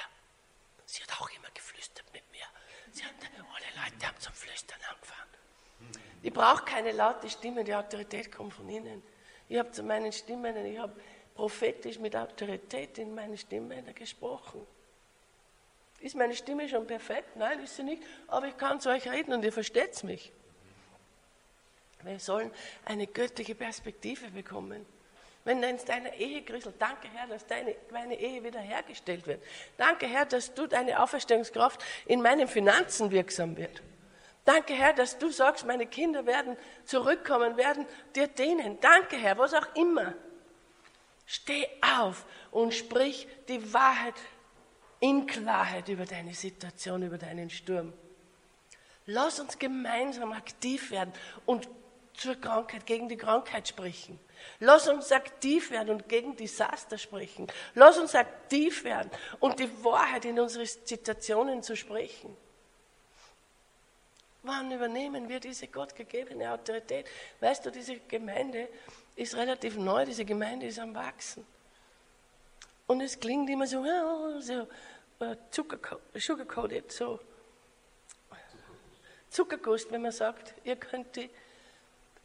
Sie 0.85 1.02
hat 1.02 1.20
auch 1.20 1.30
immer 1.30 1.48
geflüstert 1.54 2.04
mit 2.12 2.22
mir. 2.30 2.44
Sie 2.92 3.02
hat, 3.02 3.14
alle 3.22 3.85
Leute 3.85 4.06
haben 4.06 4.20
zum 4.20 4.35
Flüstern 4.35 4.78
angefangen. 4.88 5.20
Ich 6.22 6.33
brauche 6.33 6.64
keine 6.64 6.92
laute 6.92 7.30
Stimme, 7.30 7.64
die 7.64 7.74
Autorität 7.74 8.30
kommt 8.30 8.52
von 8.52 8.68
innen. 8.68 9.02
Ich 9.50 9.58
habe 9.58 9.72
zu 9.72 9.82
meinen 9.82 10.12
Stimmen, 10.12 10.64
ich 10.64 10.78
habe 10.78 10.92
prophetisch 11.34 11.98
mit 11.98 12.14
Autorität 12.14 12.96
in 12.98 13.12
meine 13.16 13.36
Stimmen 13.36 13.84
gesprochen. 13.96 14.64
Ist 15.98 16.14
meine 16.14 16.36
Stimme 16.36 16.68
schon 16.68 16.86
perfekt? 16.86 17.34
Nein, 17.34 17.62
ist 17.64 17.74
sie 17.74 17.82
nicht. 17.82 18.00
Aber 18.28 18.46
ich 18.46 18.56
kann 18.56 18.80
zu 18.80 18.90
euch 18.90 19.10
reden 19.10 19.34
und 19.34 19.44
ihr 19.44 19.52
versteht 19.52 20.04
mich. 20.04 20.32
Wir 22.04 22.20
sollen 22.20 22.52
eine 22.84 23.08
göttliche 23.08 23.56
Perspektive 23.56 24.30
bekommen. 24.30 24.86
Wenn 25.44 25.60
in 25.64 25.78
deiner 25.84 26.14
Ehe 26.14 26.42
kriselt, 26.42 26.76
danke 26.78 27.08
Herr, 27.12 27.26
dass 27.26 27.44
deine, 27.44 27.74
meine 27.90 28.18
Ehe 28.18 28.44
wiederhergestellt 28.44 29.26
wird. 29.26 29.42
Danke 29.76 30.06
Herr, 30.06 30.26
dass 30.26 30.54
du 30.54 30.68
deine 30.68 31.02
Auferstehungskraft 31.02 31.82
in 32.06 32.22
meinen 32.22 32.46
Finanzen 32.46 33.10
wirksam 33.10 33.56
wird. 33.56 33.82
Danke 34.44 34.74
Herr, 34.74 34.92
dass 34.92 35.18
du 35.18 35.31
sagst, 35.31 35.66
meine 35.66 35.87
Kinder 35.87 36.26
werden 36.26 36.57
zurückkommen, 36.85 37.57
werden 37.57 37.87
dir 38.14 38.26
dienen. 38.26 38.79
Danke 38.81 39.16
Herr, 39.16 39.38
was 39.38 39.55
auch 39.55 39.74
immer. 39.74 40.14
Steh 41.26 41.66
auf 41.98 42.24
und 42.50 42.74
sprich 42.74 43.29
die 43.48 43.72
Wahrheit 43.72 44.14
in 44.98 45.26
Klarheit 45.26 45.88
über 45.88 46.05
deine 46.05 46.35
Situation, 46.35 47.03
über 47.03 47.18
deinen 47.18 47.50
Sturm. 47.50 47.92
Lass 49.07 49.40
uns 49.40 49.59
gemeinsam 49.59 50.33
aktiv 50.33 50.90
werden 50.90 51.12
und 51.46 51.68
zur 52.14 52.35
Krankheit, 52.35 52.85
gegen 52.87 53.09
die 53.09 53.16
Krankheit 53.16 53.66
sprechen. 53.68 54.18
Lass 54.59 54.88
uns 54.88 55.11
aktiv 55.11 55.70
werden 55.70 55.90
und 55.90 56.09
gegen 56.09 56.37
Desaster 56.37 56.98
sprechen. 56.98 57.46
Lass 57.74 57.98
uns 57.98 58.14
aktiv 58.14 58.85
werden 58.85 59.11
und 59.38 59.59
die 59.59 59.70
Wahrheit 59.85 60.24
in 60.24 60.38
unsere 60.38 60.66
Situationen 60.66 61.62
zu 61.62 61.76
sprechen. 61.76 62.37
Wann 64.42 64.72
übernehmen 64.72 65.29
wir 65.29 65.38
diese 65.38 65.68
gottgegebene 65.68 66.50
Autorität? 66.50 67.07
Weißt 67.40 67.66
du, 67.66 67.70
diese 67.70 67.96
Gemeinde 68.00 68.68
ist 69.14 69.37
relativ 69.37 69.76
neu, 69.76 70.05
diese 70.07 70.24
Gemeinde 70.24 70.66
ist 70.66 70.79
am 70.79 70.94
Wachsen. 70.94 71.46
Und 72.87 73.03
es 73.03 73.20
klingt 73.20 73.50
immer 73.50 73.66
so, 73.66 73.85
so 74.40 74.66
uh, 75.20 75.37
sugarcoated, 76.18 76.90
so 76.90 77.20
Zuckerguss, 79.31 79.90
wenn 79.90 80.03
man 80.03 80.12
sagt, 80.12 80.55
ihr 80.64 80.76
könnt, 80.76 81.14
die, 81.16 81.31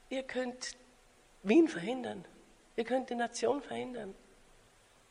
ihr 0.10 0.23
könnt 0.23 0.75
Wien 1.43 1.67
verhindern, 1.67 2.25
ihr 2.75 2.84
könnt 2.84 3.10
die 3.10 3.15
Nation 3.15 3.62
verhindern. 3.62 4.15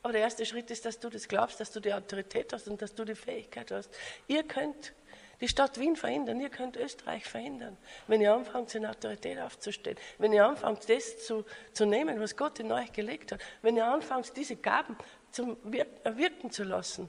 Aber 0.02 0.12
der 0.12 0.22
erste 0.22 0.44
Schritt 0.44 0.70
ist, 0.70 0.84
dass 0.84 0.98
du 0.98 1.08
das 1.08 1.28
glaubst, 1.28 1.60
dass 1.60 1.70
du 1.70 1.80
die 1.80 1.94
Autorität 1.94 2.52
hast 2.52 2.68
und 2.68 2.82
dass 2.82 2.94
du 2.94 3.04
die 3.04 3.14
Fähigkeit 3.14 3.70
hast. 3.70 3.90
Ihr 4.26 4.42
könnt 4.42 4.92
die 5.40 5.48
Stadt 5.48 5.78
Wien 5.78 5.96
verhindern, 5.96 6.40
ihr 6.40 6.48
könnt 6.48 6.76
Österreich 6.76 7.24
verhindern, 7.24 7.76
wenn 8.06 8.20
ihr 8.20 8.32
anfangt, 8.32 8.74
in 8.74 8.86
Autorität 8.86 9.38
aufzustehen, 9.38 9.96
wenn 10.18 10.32
ihr 10.32 10.46
anfangt, 10.46 10.88
das 10.88 11.24
zu, 11.26 11.44
zu 11.72 11.86
nehmen, 11.86 12.20
was 12.20 12.36
Gott 12.36 12.60
in 12.60 12.70
euch 12.72 12.92
gelegt 12.92 13.32
hat, 13.32 13.40
wenn 13.62 13.76
ihr 13.76 13.86
anfangt, 13.86 14.36
diese 14.36 14.56
Gaben 14.56 14.96
zum 15.30 15.56
Wirken 15.64 16.50
zu 16.50 16.64
lassen. 16.64 17.08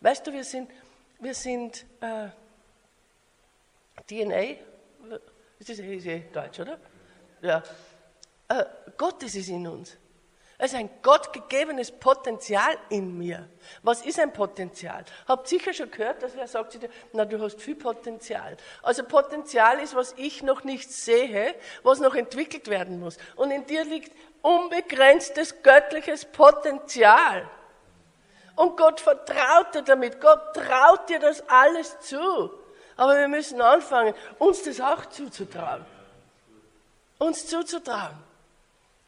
Weißt 0.00 0.26
du, 0.26 0.32
wir 0.32 0.44
sind, 0.44 0.70
wir 1.20 1.34
sind 1.34 1.86
äh, 2.00 2.28
DNA, 4.06 4.58
ist 5.58 5.70
das 5.70 5.78
eh 5.78 6.24
Deutsch, 6.32 6.60
oder? 6.60 6.78
Ja. 7.40 7.62
Äh, 8.48 8.64
Gottes 8.96 9.34
ist 9.34 9.48
in 9.48 9.66
uns. 9.66 9.96
Es 10.64 10.72
ist 10.72 10.78
ein 10.78 10.88
gottgegebenes 11.02 11.90
Potenzial 11.90 12.78
in 12.88 13.18
mir. 13.18 13.46
Was 13.82 14.00
ist 14.00 14.18
ein 14.18 14.32
Potenzial? 14.32 15.04
Habt 15.28 15.46
sicher 15.46 15.74
schon 15.74 15.90
gehört, 15.90 16.22
dass 16.22 16.34
wer 16.34 16.48
sagt, 16.48 16.78
na, 17.12 17.26
du 17.26 17.38
hast 17.38 17.60
viel 17.60 17.74
Potenzial. 17.74 18.56
Also 18.82 19.04
Potenzial 19.04 19.78
ist, 19.80 19.94
was 19.94 20.14
ich 20.16 20.42
noch 20.42 20.64
nicht 20.64 20.90
sehe, 20.90 21.54
was 21.82 22.00
noch 22.00 22.14
entwickelt 22.14 22.68
werden 22.68 22.98
muss. 22.98 23.18
Und 23.36 23.50
in 23.50 23.66
dir 23.66 23.84
liegt 23.84 24.10
unbegrenztes 24.40 25.62
göttliches 25.62 26.24
Potenzial. 26.24 27.46
Und 28.56 28.78
Gott 28.78 29.02
vertraut 29.02 29.74
dir 29.74 29.82
damit. 29.82 30.18
Gott 30.18 30.54
traut 30.54 31.10
dir 31.10 31.18
das 31.18 31.46
alles 31.46 32.00
zu. 32.00 32.50
Aber 32.96 33.18
wir 33.18 33.28
müssen 33.28 33.60
anfangen, 33.60 34.14
uns 34.38 34.62
das 34.62 34.80
auch 34.80 35.04
zuzutrauen. 35.10 35.84
Uns 37.18 37.48
zuzutrauen. 37.48 38.16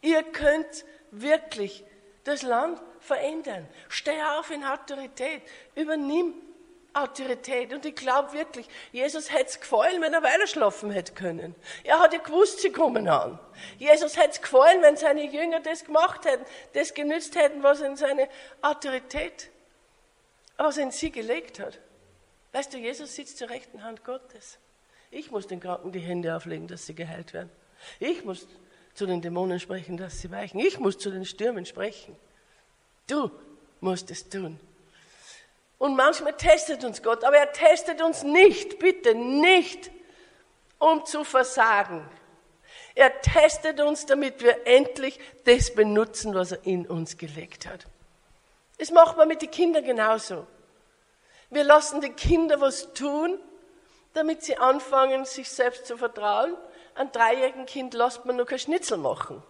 Ihr 0.03 0.23
könnt 0.23 0.85
wirklich 1.11 1.85
das 2.25 2.43
Land 2.43 2.81
verändern. 3.01 3.67
Steh 3.89 4.21
auf 4.23 4.51
in 4.51 4.65
Autorität. 4.65 5.43
Übernimm 5.75 6.35
Autorität. 6.97 7.73
Und 7.73 7.85
ich 7.85 7.95
glaube 7.95 8.33
wirklich, 8.33 8.67
Jesus 8.91 9.33
hätte 9.33 9.51
es 9.51 9.61
gefallen, 9.61 10.01
wenn 10.01 10.15
er 10.15 10.23
weiter 10.23 10.47
schlafen 10.47 10.91
hätte 10.91 11.13
können. 11.13 11.55
Er 11.85 11.99
hat 11.99 12.13
ja 12.13 12.19
gewusst, 12.19 12.61
sie 12.61 12.73
kommen 12.73 13.07
an. 13.09 13.39
Jesus 13.79 14.17
hätte 14.17 14.31
es 14.31 14.41
gefallen, 14.41 14.83
wenn 14.83 14.97
seine 14.97 15.31
Jünger 15.31 15.61
das 15.61 15.85
gemacht 15.85 16.25
hätten, 16.25 16.45
das 16.73 16.95
genützt 16.95 17.37
hätten, 17.37 17.63
was 17.63 17.81
in 17.81 17.97
seine 17.97 18.29
Autorität, 18.63 19.51
was 20.57 20.79
in 20.79 20.91
sie 20.91 21.11
gelegt 21.11 21.61
hat. 21.61 21.79
Weißt 22.53 22.73
du, 22.73 22.79
Jesus 22.79 23.15
sitzt 23.15 23.39
zur 23.39 23.51
rechten 23.51 23.83
Hand 23.83 24.03
Gottes. 24.05 24.59
Ich 25.11 25.31
muss 25.31 25.47
den 25.47 25.61
Kranken 25.61 25.93
die 25.93 26.01
Hände 26.01 26.35
auflegen, 26.35 26.67
dass 26.67 26.87
sie 26.87 26.95
geheilt 26.95 27.35
werden. 27.35 27.51
Ich 28.01 28.25
muss 28.25 28.47
zu 28.97 29.07
den 29.07 29.21
Dämonen 29.21 29.61
sprechen, 29.61 29.97
dass 29.97 30.21
sie 30.21 30.31
weichen. 30.31 30.59
Ich 30.59 30.79
muss 30.79 30.99
zu 30.99 31.11
den 31.11 31.25
Stürmen 31.25 31.67
sprechen. 31.67 32.17
Du 33.07 33.31
musst 33.81 34.11
es 34.11 34.29
tun. 34.29 34.59
Und 35.79 35.97
manchmal 35.97 36.35
testet 36.35 36.83
uns 36.85 37.03
Gott, 37.03 37.23
aber 37.23 37.37
er 37.37 37.53
testet 37.53 38.01
uns 38.01 38.23
nicht, 38.23 38.79
bitte 38.79 39.15
nicht, 39.15 39.91
um 40.79 41.05
zu 41.05 41.25
versagen. 41.25 42.09
Er 42.95 43.21
testet 43.21 43.81
uns, 43.81 44.07
damit 44.07 44.43
wir 44.43 44.67
endlich 44.67 45.21
das 45.45 45.75
benutzen, 45.75 46.35
was 46.35 46.53
er 46.53 46.65
in 46.65 46.87
uns 46.87 47.19
gelegt 47.19 47.67
hat. 47.67 47.87
Das 48.79 48.91
macht 48.91 49.19
man 49.19 49.29
mit 49.29 49.43
den 49.43 49.51
Kindern 49.51 49.85
genauso. 49.85 50.47
Wir 51.51 51.65
lassen 51.65 52.01
die 52.01 52.11
Kinder 52.11 52.61
was 52.61 52.93
tun, 52.95 53.39
damit 54.15 54.43
sie 54.43 54.57
anfangen, 54.57 55.27
sich 55.27 55.51
selbst 55.51 55.87
zu 55.87 55.99
vertrauen, 55.99 56.57
ein 56.97 57.13
dreijährigen 57.13 57.67
Kind 57.67 57.95
lässt 57.95 58.25
man 58.25 58.37
nur 58.37 58.47
kein 58.47 58.59
Schnitzel 58.59 58.99
machen. 58.99 59.43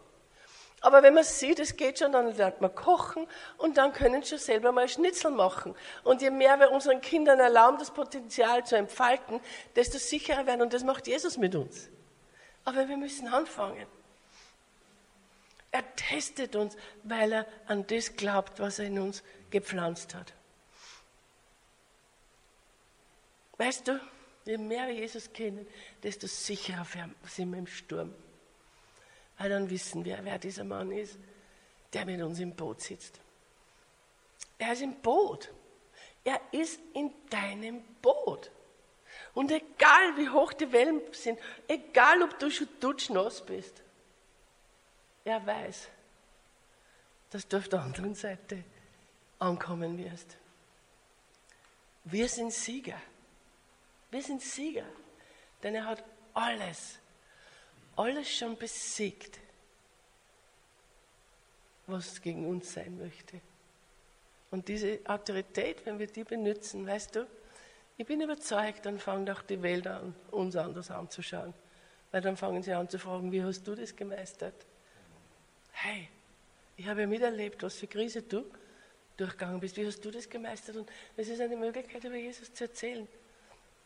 Aber 0.81 1.03
wenn 1.03 1.15
man 1.15 1.25
sieht, 1.25 1.59
es 1.59 1.77
geht 1.77 1.99
schon, 1.99 2.13
dann 2.13 2.37
lernt 2.37 2.61
man 2.61 2.75
kochen 2.75 3.27
und 3.57 3.77
dann 3.77 3.93
können 3.93 4.23
schon 4.25 4.39
selber 4.39 4.73
mal 4.73 4.89
Schnitzel 4.89 5.31
machen. 5.31 5.75
Und 6.05 6.23
je 6.23 6.31
mehr 6.31 6.61
wir 6.61 6.71
unseren 6.71 7.01
Kindern 7.01 7.41
erlauben, 7.41 7.79
das 7.79 7.91
Potenzial 7.91 8.65
zu 8.65 8.77
entfalten, 8.77 9.41
desto 9.75 9.99
sicherer 9.99 10.47
werden. 10.47 10.63
Und 10.63 10.73
das 10.73 10.85
macht 10.85 11.07
Jesus 11.07 11.39
mit 11.39 11.55
uns. 11.55 11.89
Aber 12.65 12.89
wir 12.89 12.97
müssen 12.97 13.29
anfangen. 13.29 13.87
Er 15.73 15.83
testet 15.97 16.57
uns, 16.57 16.77
weil 17.03 17.33
er 17.33 17.47
an 17.67 17.87
das 17.87 18.17
glaubt, 18.17 18.61
was 18.61 18.79
er 18.79 18.87
in 18.87 18.99
uns 18.99 19.23
gepflanzt 19.51 20.15
hat. 20.15 20.33
Weißt 23.59 23.89
du, 23.89 24.01
je 24.47 24.59
mehr 24.59 24.87
wir 24.87 24.95
Jesus 24.95 25.33
kennen, 25.33 25.67
desto 26.03 26.27
sicherer 26.27 26.87
sind 27.25 27.51
wir 27.51 27.59
im 27.59 27.67
Sturm. 27.67 28.15
Weil 29.39 29.51
dann 29.51 29.69
wissen 29.69 30.05
wir, 30.05 30.19
wer 30.23 30.39
dieser 30.39 30.65
Mann 30.65 30.91
ist, 30.93 31.19
der 31.93 32.07
mit 32.07 32.21
uns 32.23 32.39
im 32.39 32.55
Boot 32.55 32.81
sitzt. 32.81 33.21
Er 34.59 34.73
ist 34.73 34.83
im 34.83 34.95
Boot. 35.01 35.53
Er 36.25 36.41
ist 36.53 36.81
in 36.95 37.13
deinem 37.31 37.83
Boot. 38.01 38.51
Und 39.35 39.51
egal 39.51 40.17
wie 40.17 40.29
hoch 40.29 40.53
die 40.53 40.73
Wellen 40.73 41.01
sind, 41.13 41.39
egal 41.69 42.23
ob 42.23 42.39
du 42.39 42.51
schon 42.51 42.69
dutschnass 42.81 43.45
bist, 43.45 43.83
er 45.25 45.45
weiß, 45.45 45.89
dass 47.31 47.47
du 47.47 47.59
auf 47.59 47.69
der 47.69 47.83
anderen 47.83 48.15
Seite 48.15 48.65
ankommen 49.39 49.99
wirst. 49.99 50.37
Wir 52.05 52.29
sind 52.29 52.53
Sieger. 52.53 53.01
Wir 54.17 54.23
sind 54.23 54.41
Sieger, 54.41 54.87
denn 55.63 55.75
er 55.75 55.85
hat 55.85 56.03
alles, 56.33 56.99
alles 57.97 58.35
schon 58.35 58.57
besiegt, 58.57 59.39
was 61.87 62.23
gegen 62.23 62.49
uns 62.49 62.73
sein 62.73 62.97
möchte. 62.97 63.43
Und 64.51 64.69
diese 64.69 65.01
Autorität, 65.05 65.85
wenn 65.85 65.99
wir 65.99 66.07
die 66.07 66.25
benutzen, 66.25 66.87
weißt 66.87 67.17
du, 67.17 67.27
ich 67.99 68.07
bin 68.07 68.23
überzeugt, 68.23 68.87
dann 68.87 68.99
fangen 68.99 69.29
auch 69.29 69.43
die 69.43 69.61
Welt 69.61 69.87
an, 69.87 70.15
uns 70.31 70.57
anders 70.57 70.91
anzuschauen. 70.91 71.53
Weil 72.11 72.23
dann 72.23 72.39
fangen 72.39 72.63
sie 72.63 72.73
an 72.73 72.89
zu 72.89 72.99
fragen, 72.99 73.31
wie 73.31 73.43
hast 73.43 73.65
du 73.69 73.75
das 73.75 73.95
gemeistert? 73.95 74.65
Hey, 75.73 76.09
ich 76.79 76.87
habe 76.87 77.03
ja 77.03 77.07
miterlebt, 77.07 77.63
was 77.63 77.75
für 77.75 77.87
Krise 77.87 78.23
du 78.23 78.47
durchgegangen 79.19 79.61
bist. 79.61 79.77
Wie 79.77 79.87
hast 79.87 80.03
du 80.03 80.11
das 80.11 80.27
gemeistert? 80.27 80.77
Und 80.77 80.91
es 81.19 81.29
ist 81.29 81.43
eine 81.43 81.59
Möglichkeit, 81.59 82.03
über 82.03 82.17
Jesus 82.17 82.55
zu 82.55 82.65
erzählen. 82.65 83.07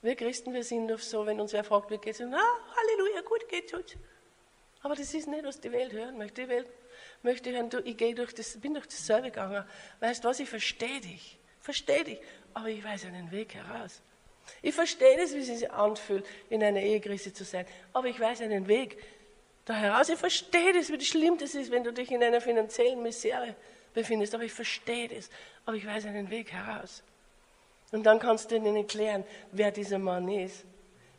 Wir 0.02 0.16
Christen, 0.16 0.54
wir 0.54 0.64
sind 0.64 0.90
oft 0.90 1.04
so, 1.04 1.26
wenn 1.26 1.40
uns 1.40 1.52
wer 1.52 1.62
fragt, 1.62 1.90
wie 1.90 1.98
geht's? 1.98 2.20
Ah, 2.20 2.24
Halleluja, 2.24 3.20
gut 3.22 3.46
geht's 3.48 3.74
uns. 3.74 3.96
Aber 4.82 4.94
das 4.94 5.12
ist 5.12 5.28
nicht, 5.28 5.44
was 5.44 5.60
die 5.60 5.70
Welt 5.72 5.92
hören 5.92 6.16
möchte. 6.16 6.42
Die 6.42 6.48
Welt 6.48 6.66
möchte 7.22 7.52
hören, 7.52 7.68
du, 7.68 7.80
ich 7.80 7.96
gehe 7.96 8.14
durch 8.14 8.34
das, 8.34 8.58
bin 8.58 8.72
durch 8.72 8.86
dasselbe 8.86 9.30
gegangen. 9.30 9.64
Weißt 10.00 10.24
du 10.24 10.28
was, 10.28 10.40
ich 10.40 10.48
verstehe 10.48 11.00
dich. 11.00 11.38
Verstehe 11.60 12.04
dich. 12.04 12.20
Aber 12.54 12.68
ich 12.68 12.82
weiß 12.82 13.04
einen 13.04 13.30
Weg 13.30 13.54
heraus. 13.54 14.00
Ich 14.62 14.74
verstehe 14.74 15.18
es, 15.22 15.34
wie 15.34 15.40
es 15.40 15.46
sich 15.48 15.70
anfühlt, 15.70 16.24
in 16.48 16.62
einer 16.62 16.80
Ehekrise 16.80 17.32
zu 17.32 17.44
sein. 17.44 17.66
Aber 17.92 18.06
ich 18.06 18.18
weiß 18.18 18.40
einen 18.40 18.66
Weg 18.68 18.96
da 19.66 19.74
heraus. 19.74 20.08
Ich 20.08 20.18
verstehe 20.18 20.72
das, 20.72 20.90
wie 20.90 21.00
schlimm 21.04 21.36
das 21.36 21.54
ist, 21.54 21.70
wenn 21.70 21.84
du 21.84 21.92
dich 21.92 22.10
in 22.10 22.22
einer 22.22 22.40
finanziellen 22.40 23.02
Misere 23.02 23.54
befindest. 23.92 24.34
Aber 24.34 24.44
ich 24.44 24.52
verstehe 24.52 25.08
das. 25.08 25.28
Aber 25.66 25.76
ich 25.76 25.86
weiß 25.86 26.06
einen 26.06 26.30
Weg 26.30 26.52
heraus. 26.52 27.02
Und 27.92 28.04
dann 28.04 28.18
kannst 28.18 28.50
du 28.50 28.56
ihnen 28.56 28.76
erklären, 28.76 29.24
wer 29.52 29.70
dieser 29.70 29.98
Mann 29.98 30.28
ist, 30.28 30.64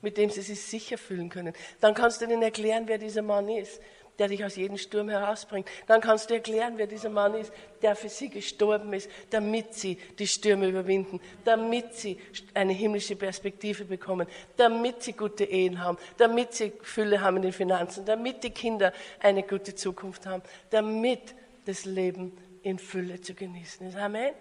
mit 0.01 0.17
dem 0.17 0.29
sie 0.29 0.41
sich 0.41 0.61
sicher 0.61 0.97
fühlen 0.97 1.29
können. 1.29 1.53
Dann 1.79 1.93
kannst 1.93 2.21
du 2.21 2.25
ihnen 2.25 2.41
erklären, 2.41 2.83
wer 2.87 2.97
dieser 2.97 3.21
Mann 3.21 3.49
ist, 3.49 3.81
der 4.19 4.27
dich 4.27 4.43
aus 4.43 4.55
jedem 4.55 4.77
Sturm 4.77 5.09
herausbringt. 5.09 5.67
Dann 5.87 6.01
kannst 6.01 6.29
du 6.29 6.35
erklären, 6.35 6.73
wer 6.77 6.87
dieser 6.87 7.09
Mann 7.09 7.33
ist, 7.33 7.51
der 7.81 7.95
für 7.95 8.09
sie 8.09 8.29
gestorben 8.29 8.93
ist, 8.93 9.09
damit 9.29 9.73
sie 9.73 9.97
die 10.19 10.27
Stürme 10.27 10.67
überwinden, 10.67 11.19
damit 11.43 11.95
sie 11.95 12.19
eine 12.53 12.73
himmlische 12.73 13.15
Perspektive 13.15 13.85
bekommen, 13.85 14.27
damit 14.57 15.01
sie 15.01 15.13
gute 15.13 15.45
Ehen 15.45 15.81
haben, 15.83 15.97
damit 16.17 16.53
sie 16.53 16.73
Fülle 16.81 17.21
haben 17.21 17.37
in 17.37 17.43
den 17.43 17.53
Finanzen, 17.53 18.05
damit 18.05 18.43
die 18.43 18.51
Kinder 18.51 18.93
eine 19.19 19.43
gute 19.43 19.73
Zukunft 19.75 20.25
haben, 20.25 20.43
damit 20.69 21.33
das 21.65 21.85
Leben 21.85 22.37
in 22.63 22.77
Fülle 22.77 23.21
zu 23.21 23.33
genießen 23.33 23.87
ist. 23.87 23.95
Amen. 23.95 24.33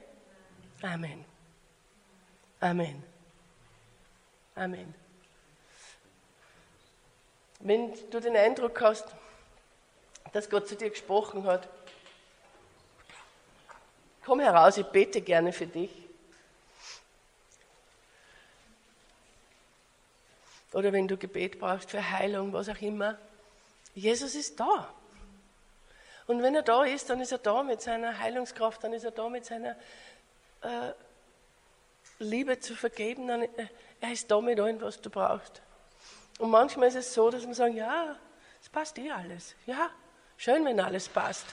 Amen. 0.82 1.29
Amen. 2.60 3.02
Amen. 4.54 4.94
Wenn 7.60 7.92
du 8.10 8.20
den 8.20 8.36
Eindruck 8.36 8.78
hast, 8.82 9.06
dass 10.32 10.50
Gott 10.50 10.68
zu 10.68 10.76
dir 10.76 10.90
gesprochen 10.90 11.44
hat, 11.44 11.68
komm 14.24 14.40
heraus, 14.40 14.76
ich 14.76 14.86
bete 14.86 15.22
gerne 15.22 15.52
für 15.52 15.66
dich. 15.66 15.90
Oder 20.72 20.92
wenn 20.92 21.08
du 21.08 21.16
Gebet 21.16 21.58
brauchst 21.58 21.90
für 21.90 22.10
Heilung, 22.10 22.52
was 22.52 22.68
auch 22.68 22.80
immer. 22.80 23.18
Jesus 23.94 24.34
ist 24.34 24.60
da. 24.60 24.92
Und 26.26 26.42
wenn 26.42 26.54
er 26.54 26.62
da 26.62 26.84
ist, 26.84 27.10
dann 27.10 27.20
ist 27.20 27.32
er 27.32 27.38
da 27.38 27.62
mit 27.62 27.80
seiner 27.80 28.18
Heilungskraft, 28.18 28.84
dann 28.84 28.92
ist 28.92 29.04
er 29.04 29.10
da 29.10 29.28
mit 29.28 29.44
seiner 29.44 29.76
äh, 30.60 30.92
Liebe 32.20 32.60
zu 32.60 32.76
vergeben, 32.76 33.26
dann, 33.26 33.42
äh, 33.42 33.66
er 34.00 34.12
ist 34.12 34.30
da 34.30 34.40
mit 34.40 34.60
allem, 34.60 34.80
was 34.80 35.00
du 35.00 35.10
brauchst. 35.10 35.62
Und 36.38 36.50
manchmal 36.50 36.88
ist 36.88 36.96
es 36.96 37.12
so, 37.12 37.30
dass 37.30 37.44
man 37.44 37.54
sagt, 37.54 37.74
ja, 37.74 38.16
es 38.62 38.68
passt 38.68 38.98
eh 38.98 39.10
alles. 39.10 39.54
Ja, 39.66 39.90
schön, 40.36 40.64
wenn 40.64 40.78
alles 40.78 41.08
passt. 41.08 41.46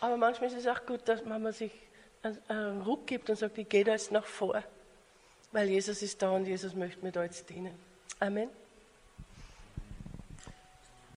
Aber 0.00 0.16
manchmal 0.16 0.50
ist 0.50 0.56
es 0.56 0.66
auch 0.66 0.84
gut, 0.86 1.06
dass 1.06 1.24
man 1.24 1.52
sich 1.52 1.72
einen 2.48 2.82
Ruck 2.82 3.06
gibt 3.06 3.30
und 3.30 3.36
sagt, 3.36 3.58
ich 3.58 3.68
gehe 3.68 3.84
da 3.84 3.92
jetzt 3.92 4.12
nach 4.12 4.26
vor. 4.26 4.62
Weil 5.52 5.68
Jesus 5.68 6.02
ist 6.02 6.22
da 6.22 6.30
und 6.30 6.46
Jesus 6.46 6.74
möchte 6.74 7.04
mir 7.04 7.12
da 7.12 7.24
jetzt 7.24 7.48
dienen. 7.50 7.78
Amen. 8.18 8.48